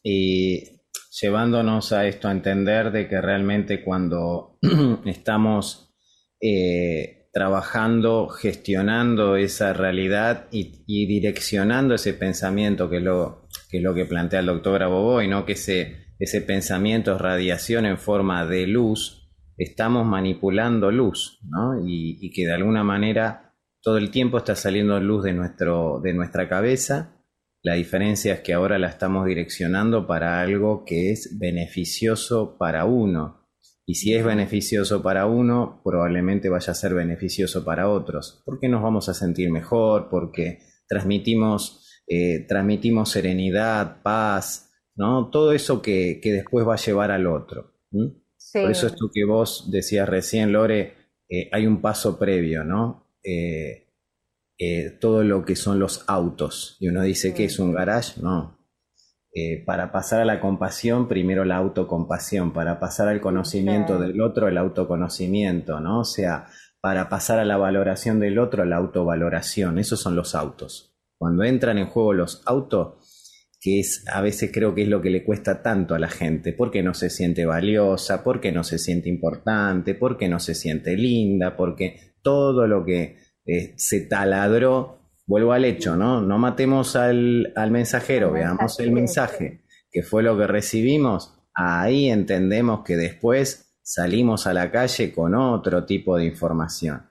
[0.02, 0.80] Y
[1.20, 4.58] llevándonos a esto a entender de que realmente cuando
[5.04, 5.94] estamos
[6.40, 14.04] eh, trabajando, gestionando esa realidad y, direccionando ese pensamiento, que lo que, es lo que
[14.04, 15.46] plantea el doctor Grabovoi, ¿no?
[15.46, 21.82] que ese, ese pensamiento es radiación en forma de luz, estamos manipulando luz, ¿no?
[21.86, 26.48] y, que de alguna manera todo el tiempo está saliendo luz de, nuestro, de nuestra
[26.48, 27.16] cabeza.
[27.62, 33.41] La diferencia es que ahora la estamos direccionando para algo que es beneficioso para uno,
[33.84, 38.82] y si es beneficioso para uno, probablemente vaya a ser beneficioso para otros, porque nos
[38.82, 45.30] vamos a sentir mejor, porque transmitimos, eh, transmitimos serenidad, paz, ¿no?
[45.30, 47.72] Todo eso que, después va a llevar al otro.
[47.90, 50.94] Por eso esto que vos decías recién, Lore,
[51.28, 53.08] eh, hay un paso previo, ¿no?
[53.24, 53.88] Eh,
[55.00, 56.76] todo lo que son los autos.
[56.78, 58.61] Y uno dice que es un garage, no,
[59.34, 64.46] eh, para pasar a la compasión, primero la autocompasión, para pasar al conocimiento del otro,
[64.46, 66.00] el autoconocimiento, ¿no?
[66.00, 66.48] O sea,
[66.82, 70.94] para pasar a la valoración del otro, la autovaloración, esos son los autos.
[71.16, 75.08] Cuando entran en juego los autos, que es a veces creo que es lo que
[75.08, 79.08] le cuesta tanto a la gente, porque no se siente valiosa, porque no se siente
[79.08, 83.16] importante, porque no se siente linda, porque todo lo que
[83.46, 86.20] eh, se taladró vuelvo al hecho, ¿no?
[86.20, 92.96] No matemos al, mensajero, veamos el mensaje, que fue lo que recibimos, ahí entendemos que
[92.96, 97.08] después salimos a la calle con otro tipo de información.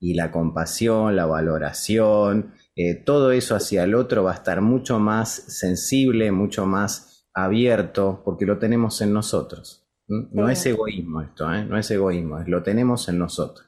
[0.00, 4.98] y la compasión, la valoración, eh, todo eso hacia el otro va a estar mucho
[4.98, 9.88] más sensible, mucho más abierto, porque lo tenemos en nosotros.
[10.06, 11.64] No es egoísmo esto, ¿eh?
[11.64, 13.66] no es egoísmo, lo tenemos en nosotros.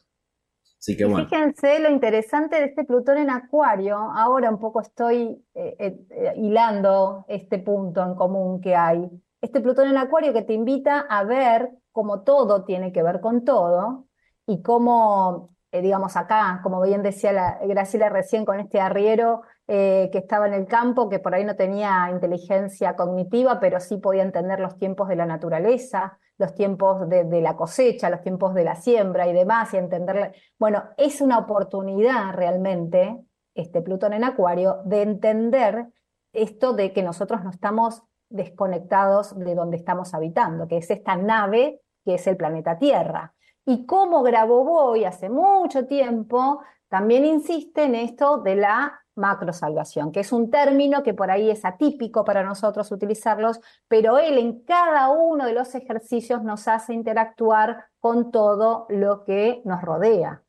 [0.86, 1.28] Así que bueno.
[1.28, 3.96] Fíjense lo interesante de este Plutón en Acuario.
[3.96, 5.98] Ahora un poco estoy eh,
[6.36, 9.10] hilando este punto en común que hay.
[9.40, 13.44] Este Plutón en Acuario que te invita a ver cómo todo tiene que ver con
[13.44, 14.06] todo
[14.46, 20.08] y cómo eh, digamos, acá, como bien decía la, Graciela recién con este arriero eh,
[20.12, 24.22] que estaba en el campo, que por ahí no tenía inteligencia cognitiva, pero sí podía
[24.22, 28.74] entender los tiempos de la naturaleza, los tiempos de, la cosecha, los tiempos de la
[28.76, 30.32] siembra y demás, y entenderle.
[30.58, 33.18] Bueno, es una oportunidad realmente,
[33.54, 35.86] este Plutón en Acuario, de entender
[36.32, 41.80] esto de que nosotros no estamos desconectados de donde estamos habitando, que es esta nave
[42.04, 43.34] que es el planeta Tierra.
[43.64, 50.32] Y como Grabovoi hace mucho tiempo también insiste en esto de la macrosalvación, que es
[50.32, 55.46] un término que por ahí es atípico para nosotros utilizarlos, pero él en cada uno
[55.46, 60.42] de los ejercicios nos hace interactuar con todo lo que nos rodea.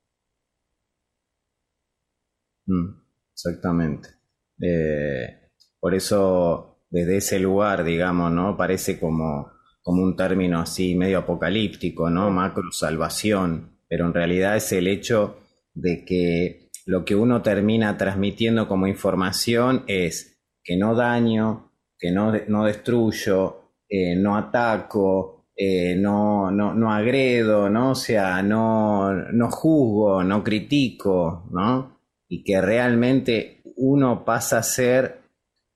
[2.65, 2.89] Mm,
[3.32, 4.09] exactamente.
[4.61, 8.57] Eh, por eso, desde ese lugar, digamos, ¿no?
[8.57, 9.57] Parece como
[9.88, 12.30] como un término así medio apocalíptico, ¿no?
[12.30, 15.38] Macro salvación, pero en realidad es el hecho
[15.74, 22.32] de que lo que uno termina transmitiendo como información es que no daño, que no,
[22.48, 27.92] no destruyo, eh, no ataco, eh, no, no, no, agredo, ¿no?
[27.92, 32.00] O sea, no, no juzgo, no critico, ¿no?
[32.30, 35.24] Y que realmente uno pasa a ser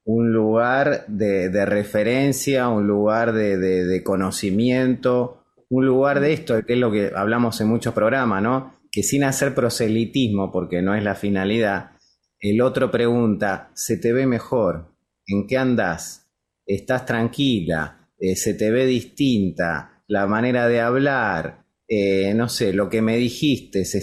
[0.06, 6.90] un lugar de, referencia, un lugar de, conocimiento, un lugar de esto, que es lo
[6.90, 8.81] que hablamos en muchos programas, ¿no?
[8.92, 11.92] Que sin hacer proselitismo, porque no es la finalidad,
[12.40, 14.96] el otro pregunta, ¿se te ve mejor?
[15.28, 16.28] ¿En qué andas?
[16.66, 18.10] ¿Estás tranquila?
[18.18, 20.04] Eh, ¿Se te ve distinta?
[20.08, 21.66] ¿La manera de hablar?
[21.88, 24.00] Eh, no sé, lo que me dijiste, si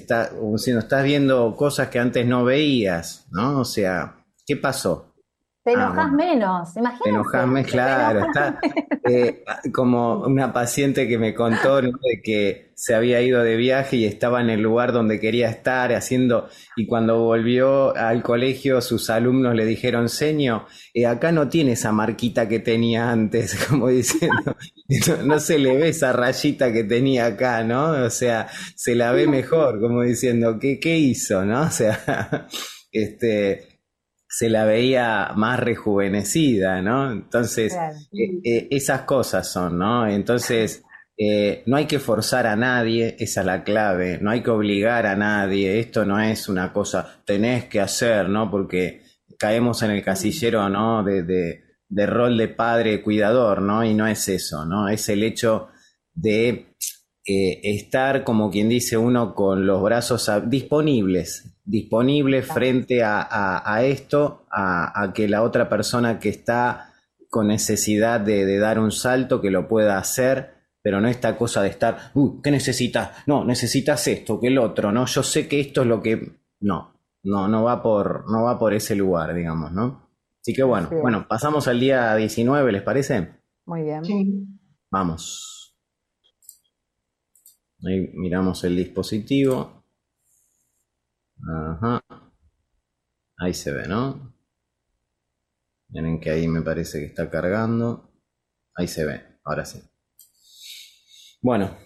[0.72, 3.60] no estás viendo cosas que antes no veías, ¿no?
[3.60, 5.07] O sea, ¿qué pasó?
[5.64, 7.04] Te ah, enojas menos, imagínate.
[7.04, 8.20] Te enojas menos, claro.
[8.26, 8.60] Está
[9.04, 11.92] eh, como una paciente que me contó de
[12.22, 16.48] que se había ido de viaje y estaba en el lugar donde quería estar haciendo,
[16.76, 21.90] y cuando volvió al colegio sus alumnos le dijeron, seño, eh, acá no tiene esa
[21.90, 24.56] marquita que tenía antes, como diciendo,
[25.24, 28.04] no, se le ve esa rayita que tenía acá, ¿no?
[28.04, 28.46] O sea,
[28.76, 31.62] se la ve mejor, como diciendo, ¿qué, qué hizo, no?
[31.62, 32.46] O sea,
[32.92, 33.67] este
[34.28, 37.10] se la veía más rejuvenecida, ¿no?
[37.10, 37.74] Entonces,
[38.12, 40.06] eh, eh, esas cosas son, ¿no?
[40.06, 40.82] Entonces,
[41.16, 45.06] eh, no hay que forzar a nadie, esa es la clave, no hay que obligar
[45.06, 48.50] a nadie, esto no es una cosa, tenés que hacer, ¿no?
[48.50, 49.02] Porque
[49.38, 51.02] caemos en el casillero, ¿no?
[51.02, 53.82] De, de, de rol de padre cuidador, ¿no?
[53.82, 54.90] Y no es eso, ¿no?
[54.90, 55.68] Es el hecho
[56.12, 56.66] de
[57.24, 65.28] estar, como quien dice uno, con los brazos disponibles, disponible frente a, esto, a, que
[65.28, 66.94] la otra persona que está
[67.28, 71.68] con necesidad de, dar un salto, que lo pueda hacer, pero no esta cosa de
[71.68, 73.10] estar, uh, ¿qué necesitas?
[73.26, 75.04] No, necesitas esto, que el otro, ¿no?
[75.04, 76.38] Yo sé que esto es lo que...
[76.60, 76.94] No,
[77.24, 80.08] no, no va por, no va por ese lugar, digamos, ¿no?
[80.40, 83.28] Así que bueno, bueno, pasamos al día 19, ¿les parece?
[83.66, 84.58] Muy bien.
[84.90, 85.76] Vamos.
[87.84, 89.77] Ahí miramos el dispositivo.
[91.46, 92.02] Ajá.
[93.38, 94.34] Ahí se ve, ¿no?
[95.90, 98.10] Miren que ahí me parece que está cargando.
[98.74, 99.80] Ahí se ve, ahora sí.
[101.40, 101.76] Bueno,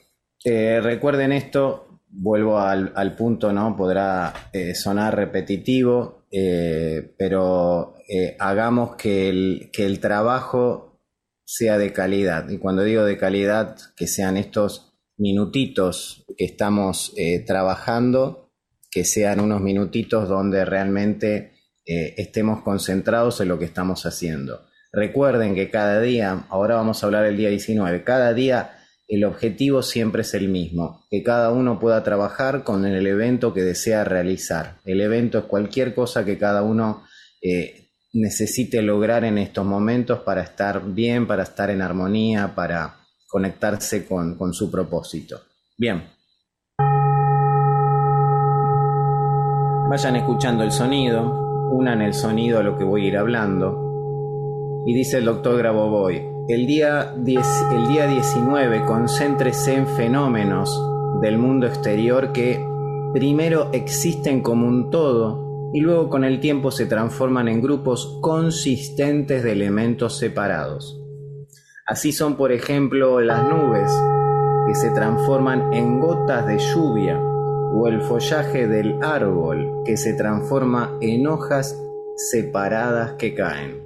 [0.44, 3.76] eh, recuerden esto, vuelvo al, punto, ¿no?
[3.76, 7.94] Podrá eh, sonar repetitivo, eh, pero
[8.38, 11.00] hagamos que el, que el trabajo
[11.44, 12.48] sea de calidad.
[12.48, 17.14] Y cuando digo de calidad, que sean estos minutitos que estamos
[17.46, 18.41] trabajando
[18.92, 21.54] que sean unos minutitos donde realmente
[21.86, 24.66] eh, estemos concentrados en lo que estamos haciendo.
[24.92, 28.78] Recuerden que cada día, ahora vamos a hablar del día 19, cada día
[29.08, 33.62] el objetivo siempre es el mismo, que cada uno pueda trabajar con el evento que
[33.62, 34.76] desea realizar.
[34.84, 37.04] El evento es cualquier cosa que cada uno
[37.40, 44.04] eh, necesite lograr en estos momentos para estar bien, para estar en armonía, para conectarse
[44.04, 45.40] con, con su propósito.
[45.78, 46.02] Bien,
[49.92, 54.82] Vayan escuchando el sonido, unan el sonido a lo que voy a ir hablando.
[54.86, 60.82] Y dice el doctor Grabovoi, el día, el día 19 concéntrese en fenómenos
[61.20, 62.58] del mundo exterior que
[63.12, 69.42] primero existen como un todo y luego con el tiempo se transforman en grupos consistentes
[69.42, 70.98] de elementos separados.
[71.86, 73.92] Así son, por ejemplo, las nubes,
[74.66, 77.20] que se transforman en gotas de lluvia,
[77.72, 81.76] o el follaje del árbol, que se transforma en hojas
[82.16, 83.82] separadas que caen.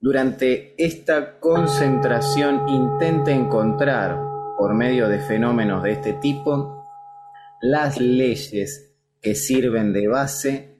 [0.00, 4.18] Durante esta concentración intente encontrar,
[4.58, 6.84] por medio de fenómenos de este tipo,
[7.60, 10.74] las leyes que sirven de base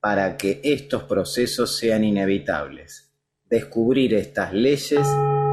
[0.00, 3.10] para que estos procesos sean inevitables.
[3.50, 5.08] Descubrir estas leyes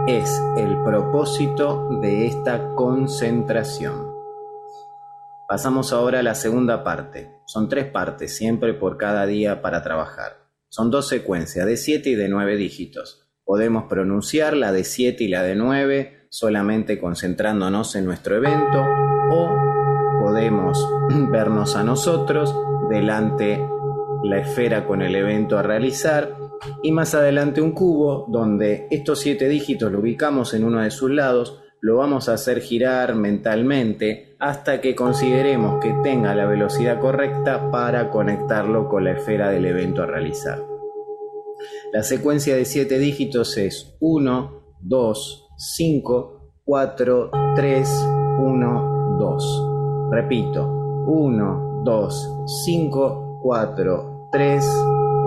[0.08, 4.05] es el propósito de esta concentración.
[5.48, 7.30] Pasamos ahora a la segunda parte.
[7.46, 10.48] Son tres partes, siempre por cada día para trabajar.
[10.70, 13.28] Son dos secuencias de 7 y de 9 dígitos.
[13.44, 18.84] Podemos pronunciar la de 7 y la de 9 solamente concentrándonos en nuestro evento
[19.30, 19.50] o
[20.20, 20.84] podemos
[21.32, 22.54] vernos a nosotros
[22.90, 23.64] delante
[24.24, 26.36] la esfera con el evento a realizar
[26.82, 31.12] y más adelante un cubo donde estos siete dígitos lo ubicamos en uno de sus
[31.12, 37.72] lados, lo vamos a hacer girar mentalmente hasta que consideremos que tenga la velocidad correcta
[37.72, 40.64] para conectarlo con la esfera del evento a realizar.
[41.94, 48.06] La secuencia de 7 dígitos es 1, 2, 5, 4, 3,
[48.40, 49.64] 1, 2.
[50.12, 50.66] Repito,
[51.08, 52.30] 1, 2,
[52.66, 54.66] 5, 4, 3,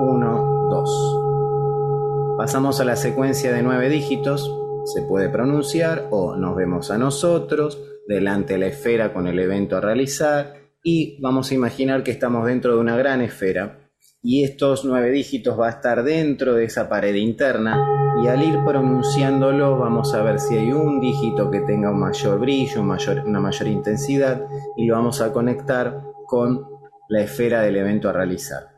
[0.00, 2.36] 1, 2.
[2.36, 4.54] Pasamos a la secuencia de 9 dígitos,
[4.84, 9.76] se puede pronunciar o nos vemos a nosotros delante de la esfera con el evento
[9.76, 13.90] a realizar y vamos a imaginar que estamos dentro de una gran esfera
[14.22, 17.86] y estos nueve dígitos va a estar dentro de esa pared interna
[18.22, 22.40] y al ir pronunciándolo vamos a ver si hay un dígito que tenga un mayor
[22.40, 24.42] brillo, una mayor intensidad
[24.76, 26.66] y lo vamos a conectar con
[27.10, 28.68] la esfera del evento a realizar.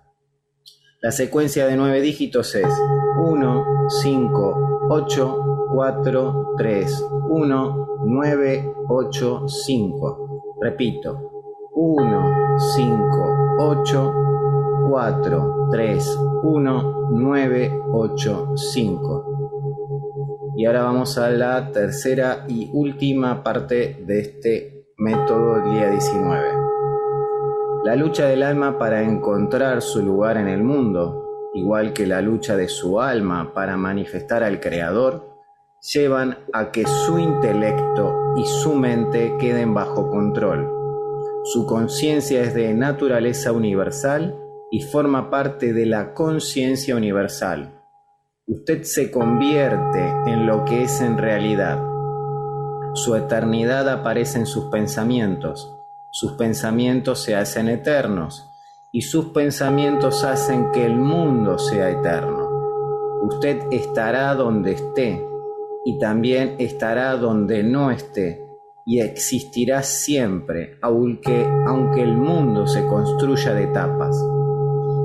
[1.01, 2.69] La secuencia de nueve dígitos es
[3.17, 5.39] 1, 5, 8,
[5.73, 10.57] 4, 3, 1, 9, 8, 5.
[10.61, 11.31] Repito,
[11.75, 12.97] 1, 5,
[13.59, 14.13] 8,
[14.91, 19.31] 4, 3, 1, 9, 8, 5.
[20.57, 26.49] Y ahora vamos a la tercera y última parte de este método día 19.
[27.85, 32.57] La lucha del alma para encontrar su lugar en el mundo, igual que la lucha
[32.57, 35.30] de su alma para manifestar al Creador,
[35.83, 40.69] llevan a que su intelecto y su mente queden bajo control.
[41.45, 44.39] Su conciencia es de naturaleza universal
[44.71, 47.81] y forma parte de la conciencia universal.
[48.47, 51.83] Usted se convierte en lo que es en realidad.
[52.93, 55.75] Su eternidad aparece en sus pensamientos.
[56.13, 58.47] Sus pensamientos se hacen eternos
[58.93, 62.49] y sus pensamientos hacen que el mundo sea eterno.
[63.23, 65.30] Usted estará donde esté
[65.85, 68.45] y también estará donde no esté
[68.87, 74.17] y existirá siempre, aunque, aunque el mundo se construya de etapas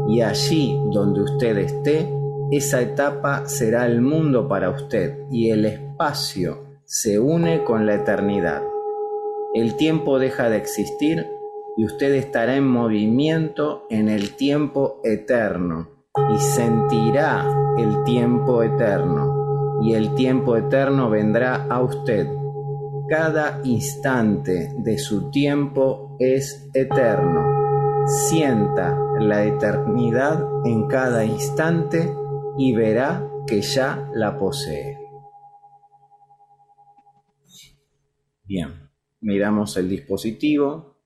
[0.07, 2.11] y allí donde usted esté,
[2.51, 8.61] esa etapa será el mundo para usted y el espacio se une con la eternidad.
[9.53, 11.25] El tiempo deja de existir
[11.77, 15.89] y usted estará en movimiento en el tiempo eterno
[16.33, 17.45] y sentirá
[17.77, 19.34] el tiempo eterno
[19.81, 22.27] y el tiempo eterno vendrá a usted.
[23.07, 27.55] Cada instante de su tiempo es eterno
[28.07, 32.13] sienta la eternidad en cada instante
[32.57, 34.99] y verá que ya la posee.
[38.43, 40.99] Bien, miramos el dispositivo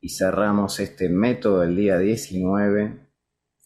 [0.00, 3.08] y cerramos este método del día 19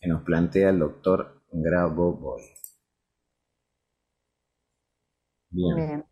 [0.00, 2.36] que nos plantea el doctor Grabo
[5.56, 6.04] Bien.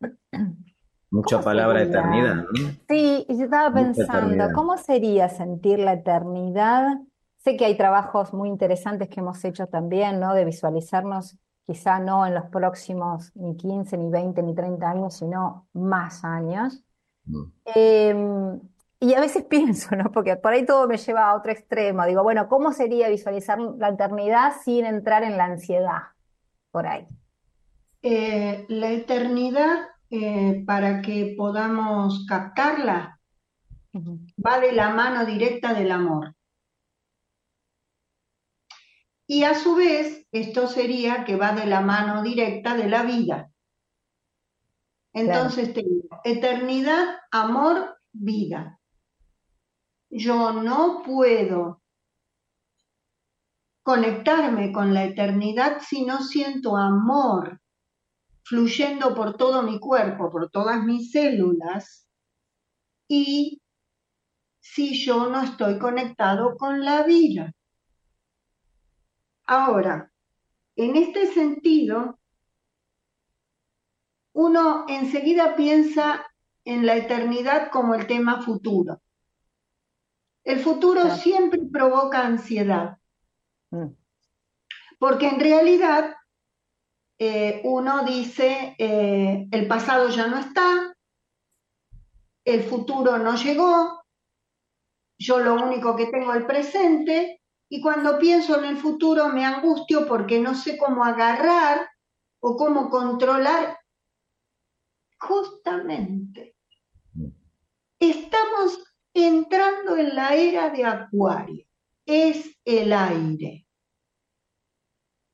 [0.00, 0.26] Bien.
[1.10, 2.70] Mucha palabra eternidad, ¿no?
[2.88, 6.98] Sí, yo estaba pensando, ¿cómo sería sentir la eternidad?
[7.38, 10.34] Sé que hay trabajos muy interesantes que hemos hecho también, ¿no?
[10.34, 15.68] De visualizarnos quizá no en los próximos ni 15, ni 20, ni 30 años, sino
[15.72, 16.82] más años.
[17.24, 17.44] Mm.
[17.66, 18.60] Em,
[18.98, 20.10] y a veces pienso, ¿no?
[20.10, 22.04] Porque por ahí todo me lleva a otro extremo.
[22.04, 26.02] Digo, bueno, ¿cómo sería visualizar la eternidad sin entrar en la ansiedad?
[26.72, 27.06] Por ahí.
[28.02, 33.20] Eh, la eternidad eh, para que podamos captarla,
[33.94, 36.34] va de la mano directa del amor.
[39.26, 43.50] Y a su vez, esto sería que va de la mano directa de la vida.
[45.12, 48.78] Entonces tengo eternidad, amor, vida.
[50.08, 51.82] yo no puedo
[53.82, 57.60] conectarme con la eternidad si no siento amor
[58.46, 62.06] fluyendo por todo mi cuerpo, por todas mis células,
[63.08, 63.60] y
[64.60, 67.52] si yo no estoy conectado con la vida.
[69.46, 70.12] Ahora,
[70.76, 72.20] en este sentido,
[74.32, 76.24] uno enseguida piensa
[76.64, 79.02] en la eternidad como el tema futuro.
[80.44, 82.98] El futuro siempre provoca ansiedad,
[83.70, 83.88] mm.
[85.00, 86.14] porque en realidad
[87.18, 90.94] eh, uno dice, eh, el pasado ya no está,
[92.44, 94.02] el futuro no llegó,
[95.18, 99.44] yo lo único que tengo es el presente, y cuando pienso en el futuro me
[99.44, 101.88] angustio porque no sé cómo agarrar
[102.40, 103.78] o cómo controlar.
[105.18, 106.54] Justamente,
[107.98, 111.66] estamos entrando en la era de Acuario,
[112.04, 113.65] es el aire.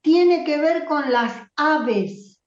[0.03, 2.41] Tiene que ver con las aves.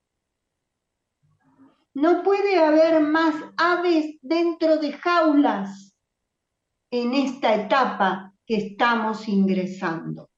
[1.94, 5.94] No puede haber más aves dentro de jaulas
[6.90, 10.28] en esta etapa que estamos ingresando.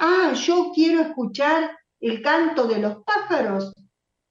[0.00, 3.72] Ah, yo quiero escuchar el canto de los pájaros.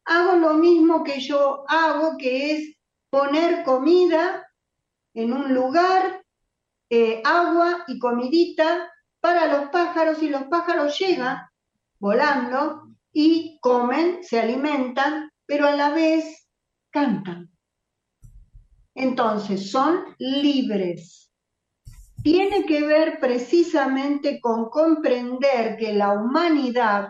[0.04, 2.78] Hago lo mismo que yo hago, que es
[3.10, 4.46] poner comida
[5.14, 6.24] en un lugar,
[6.90, 11.40] eh, agua y comidita para los pájaros y los pájaros llegan
[12.00, 16.48] volando y comen, se alimentan, pero a la vez
[16.92, 17.52] cantan.
[18.96, 21.28] Entonces son libres
[22.28, 27.08] tiene que ver precisamente con comprender que la humanidad,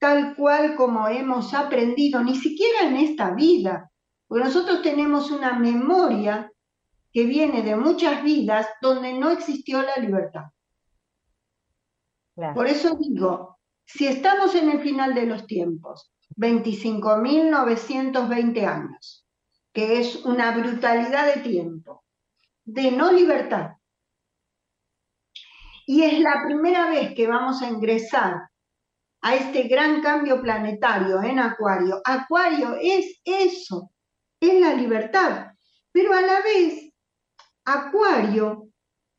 [0.00, 3.88] tal cual como hemos aprendido, ni siquiera en esta vida,
[4.26, 6.50] porque nosotros tenemos una memoria
[7.12, 10.46] que viene de muchas vidas donde no existió la libertad.
[12.54, 19.26] Por eso digo, si estamos en el final de los tiempos, 25.920 años,
[19.72, 22.04] que es una brutalidad de tiempo,
[22.64, 23.72] de no libertad.
[25.86, 28.48] Y es la primera vez que vamos a ingresar
[29.22, 32.00] a este gran cambio planetario en Acuario.
[32.04, 33.90] Acuario es eso,
[34.40, 35.52] es la libertad.
[35.92, 36.92] Pero a la vez,
[37.64, 38.69] Acuario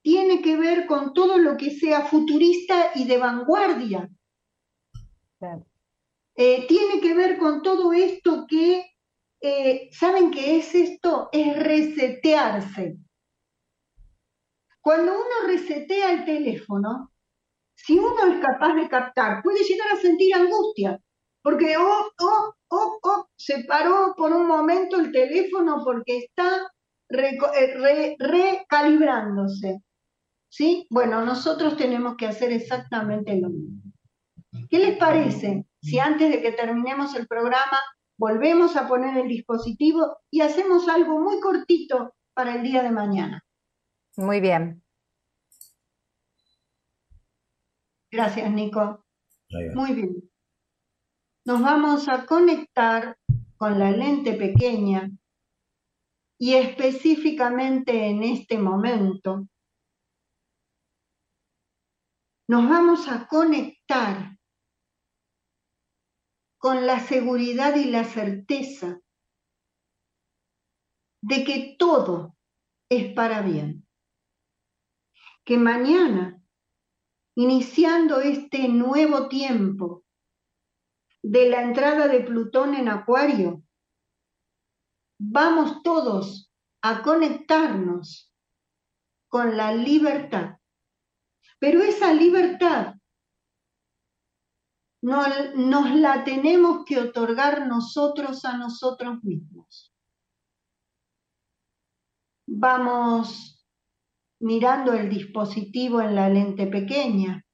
[0.02, 4.10] tiene que ver con todo lo que sea futurista y de vanguardia.
[6.36, 8.92] Eh, tiene que ver con todo esto que,
[9.42, 11.30] eh, ¿saben qué es esto?
[11.32, 12.98] Es resetearse.
[14.80, 17.12] Cuando uno resetea el teléfono,
[17.76, 21.00] si uno es capaz de captar, puede llegar a sentir angustia,
[21.44, 26.72] porque oh, oh, oh, oh, se paró por un momento el teléfono porque está
[27.10, 29.82] eh, recalibrándose.
[30.52, 30.86] ¿Sí?
[30.90, 33.82] Bueno, nosotros tenemos que hacer exactamente lo mismo.
[34.70, 37.80] ¿Qué les parece si antes de que terminemos el programa
[38.18, 43.46] volvemos a poner el dispositivo y hacemos algo muy cortito para el día de mañana?
[44.18, 44.84] Muy bien.
[48.12, 49.06] Gracias, Nico.
[49.74, 50.30] Muy bien.
[51.46, 53.18] Nos vamos a conectar
[53.56, 55.10] con la lente pequeña
[56.38, 59.48] y específicamente en este momento
[62.52, 64.38] nos vamos a conectar
[66.58, 69.00] con la seguridad y la certeza
[71.22, 72.36] de que todo
[72.90, 73.88] es para bien
[75.46, 76.44] que mañana,
[77.36, 80.04] iniciando este nuevo tiempo
[81.24, 83.64] de la entrada de Plutón en Acuario,
[85.18, 88.30] vamos todos a conectarnos
[89.30, 90.58] con la libertad.
[91.62, 92.96] Pero esa libertad
[95.04, 95.22] no,
[95.56, 99.94] nos la tenemos que otorgar nosotros a nosotros mismos.
[102.48, 103.64] Vamos
[104.40, 107.46] mirando el dispositivo en la lente pequeña,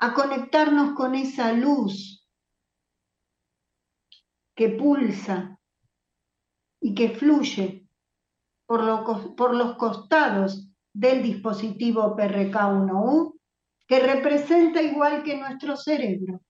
[0.00, 2.28] a conectarnos con esa luz
[4.54, 5.58] que pulsa
[6.78, 7.88] y que fluye
[8.66, 13.38] por, por los costados del dispositivo PRK1U,
[13.86, 16.40] que representa igual que nuestro cerebro.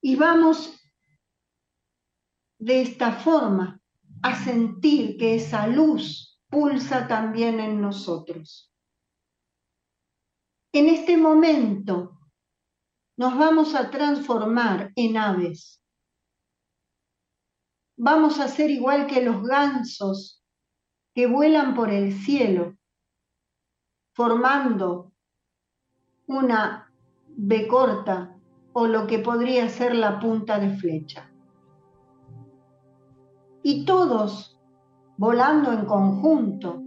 [0.00, 0.80] Y vamos
[2.58, 3.80] de esta forma
[4.22, 8.72] a sentir que esa luz pulsa también en nosotros.
[10.72, 12.18] En este momento
[13.16, 15.82] nos vamos a transformar en aves.
[17.96, 20.37] Vamos a ser igual que los gansos
[21.18, 22.76] que vuelan por el cielo,
[24.14, 25.10] formando
[26.28, 26.92] una
[27.26, 28.38] B corta
[28.72, 31.28] o lo que podría ser la punta de flecha.
[33.64, 34.60] Y todos
[35.16, 36.80] volando en conjunto,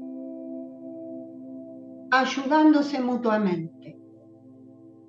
[2.12, 4.00] ayudándose mutuamente.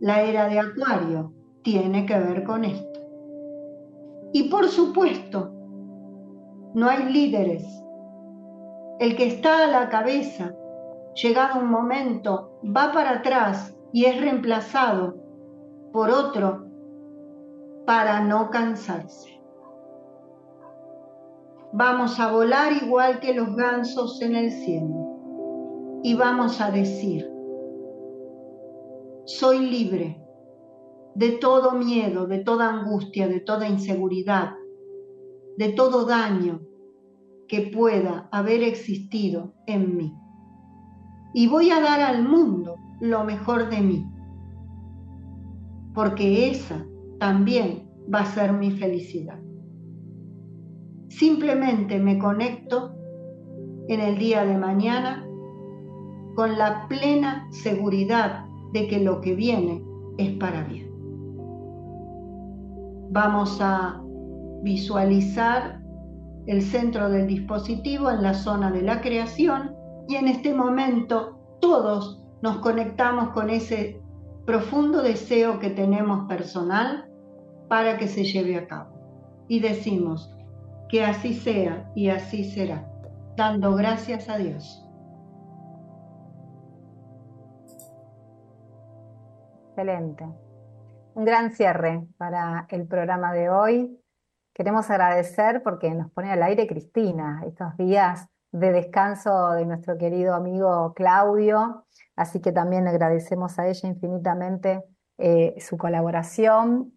[0.01, 3.01] La era de Acuario tiene que ver con esto.
[4.33, 5.53] Y por supuesto,
[6.75, 7.82] no hay líderes.
[9.03, 10.55] El que está a la cabeza,
[11.20, 15.16] llegado un momento, va para atrás y es reemplazado
[15.92, 16.68] por otro
[17.84, 19.42] para no cansarse.
[21.72, 27.28] Vamos a volar igual que los gansos en el cielo y vamos a decir,
[29.24, 30.24] soy libre
[31.16, 34.53] de todo miedo, de toda angustia, de toda inseguridad,
[35.57, 36.61] de todo daño
[37.53, 40.16] que pueda haber existido en mí.
[41.34, 44.11] Y voy a dar al mundo lo mejor de mí,
[45.92, 46.82] porque esa
[47.18, 49.38] también va a ser mi felicidad.
[51.09, 52.94] Simplemente me conecto
[53.88, 55.22] en el día de mañana
[56.34, 59.84] con la plena seguridad de que lo que viene
[60.16, 60.90] es para bien.
[63.11, 64.03] Vamos a
[64.62, 65.82] visualizar
[66.47, 69.74] el centro del dispositivo en la zona de la creación
[70.09, 74.01] y en este momento todos nos conectamos con ese
[74.45, 77.09] profundo deseo que tenemos personal
[77.68, 78.90] para que se lleve a cabo.
[79.49, 80.34] Y decimos,
[80.93, 82.86] que así sea y así será,
[83.34, 84.86] dando gracias a Dios.
[89.68, 90.26] Excelente.
[91.14, 94.01] Un gran cierre para el programa de hoy.
[94.55, 100.34] Queremos agradecer porque nos pone al aire Cristina estos días de descanso de nuestro querido
[100.34, 101.86] amigo Claudio,
[102.16, 104.84] así que también agradecemos a ella infinitamente
[105.16, 106.92] eh, su colaboración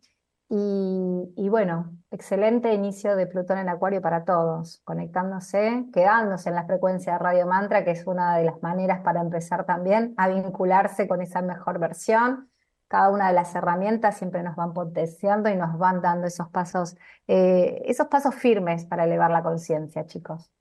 [0.48, 7.14] y, bueno, excelente inicio de Plutón en Acuario para todos, conectándose, quedándose en la frecuencia
[7.14, 11.22] de Radio Mantra, que es una de las maneras para empezar también a vincularse con
[11.22, 12.50] esa mejor versión.
[12.88, 16.96] Cada una de las herramientas siempre nos van potenciando y nos van dando esos pasos,
[17.28, 20.52] eh, esos pasos firmes para elevar la conciencia, chicos.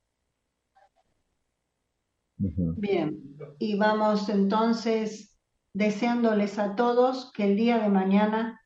[2.37, 5.39] Bien, y vamos entonces
[5.73, 8.61] deseándoles a todos que el día de mañana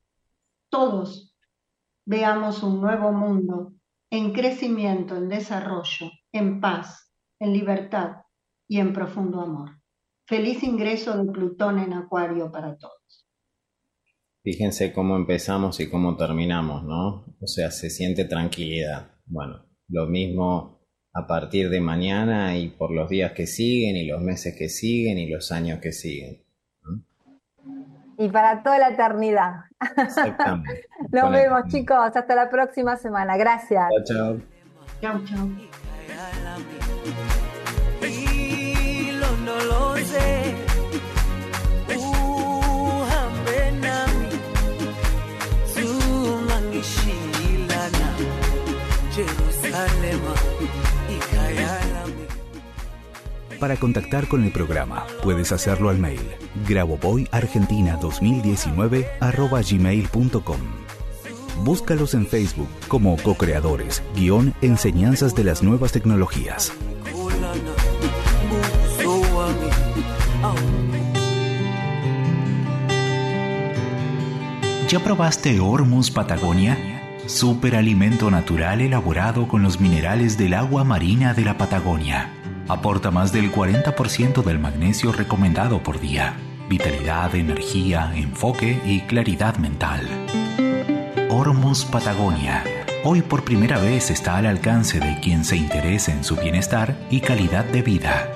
[0.70, 1.36] todos
[2.04, 3.74] veamos un nuevo mundo
[4.10, 8.22] en crecimiento, en desarrollo, en paz, en libertad
[8.66, 9.80] y en profundo amor.
[10.26, 12.97] Feliz ingreso de Plutón en Acuario para todos.
[14.50, 17.26] Fíjense cómo empezamos y cómo terminamos, ¿no?
[17.38, 19.10] O sea, se siente tranquilidad.
[19.26, 20.80] Bueno, lo mismo
[21.12, 25.18] a partir de mañana y por los días que siguen y los meses que siguen
[25.18, 26.46] y los años que siguen.
[28.16, 29.64] Y para toda la eternidad.
[31.12, 31.98] Nos vemos, chicos.
[32.14, 33.36] Hasta la próxima semana.
[33.36, 33.84] Gracias.
[34.06, 34.40] Chao,
[35.02, 35.20] chao.
[35.26, 35.46] Chao,
[40.46, 40.67] chao.
[53.60, 56.20] Para contactar con el programa, puedes hacerlo al mail
[56.68, 59.08] grabovoi2019
[61.64, 66.72] Búscalos en Facebook como co-creadores, guion enseñanzas de las nuevas tecnologías.
[74.88, 76.78] ¿Ya probaste Hormus Patagonia?
[77.26, 82.37] Superalimento natural elaborado con los minerales del agua marina de la Patagonia
[82.68, 86.36] aporta más del 40% del magnesio recomendado por día.
[86.68, 90.06] Vitalidad, energía, enfoque y claridad mental.
[91.30, 92.62] Hormuz Patagonia.
[93.04, 97.20] Hoy por primera vez está al alcance de quien se interese en su bienestar y
[97.20, 98.30] calidad de vida.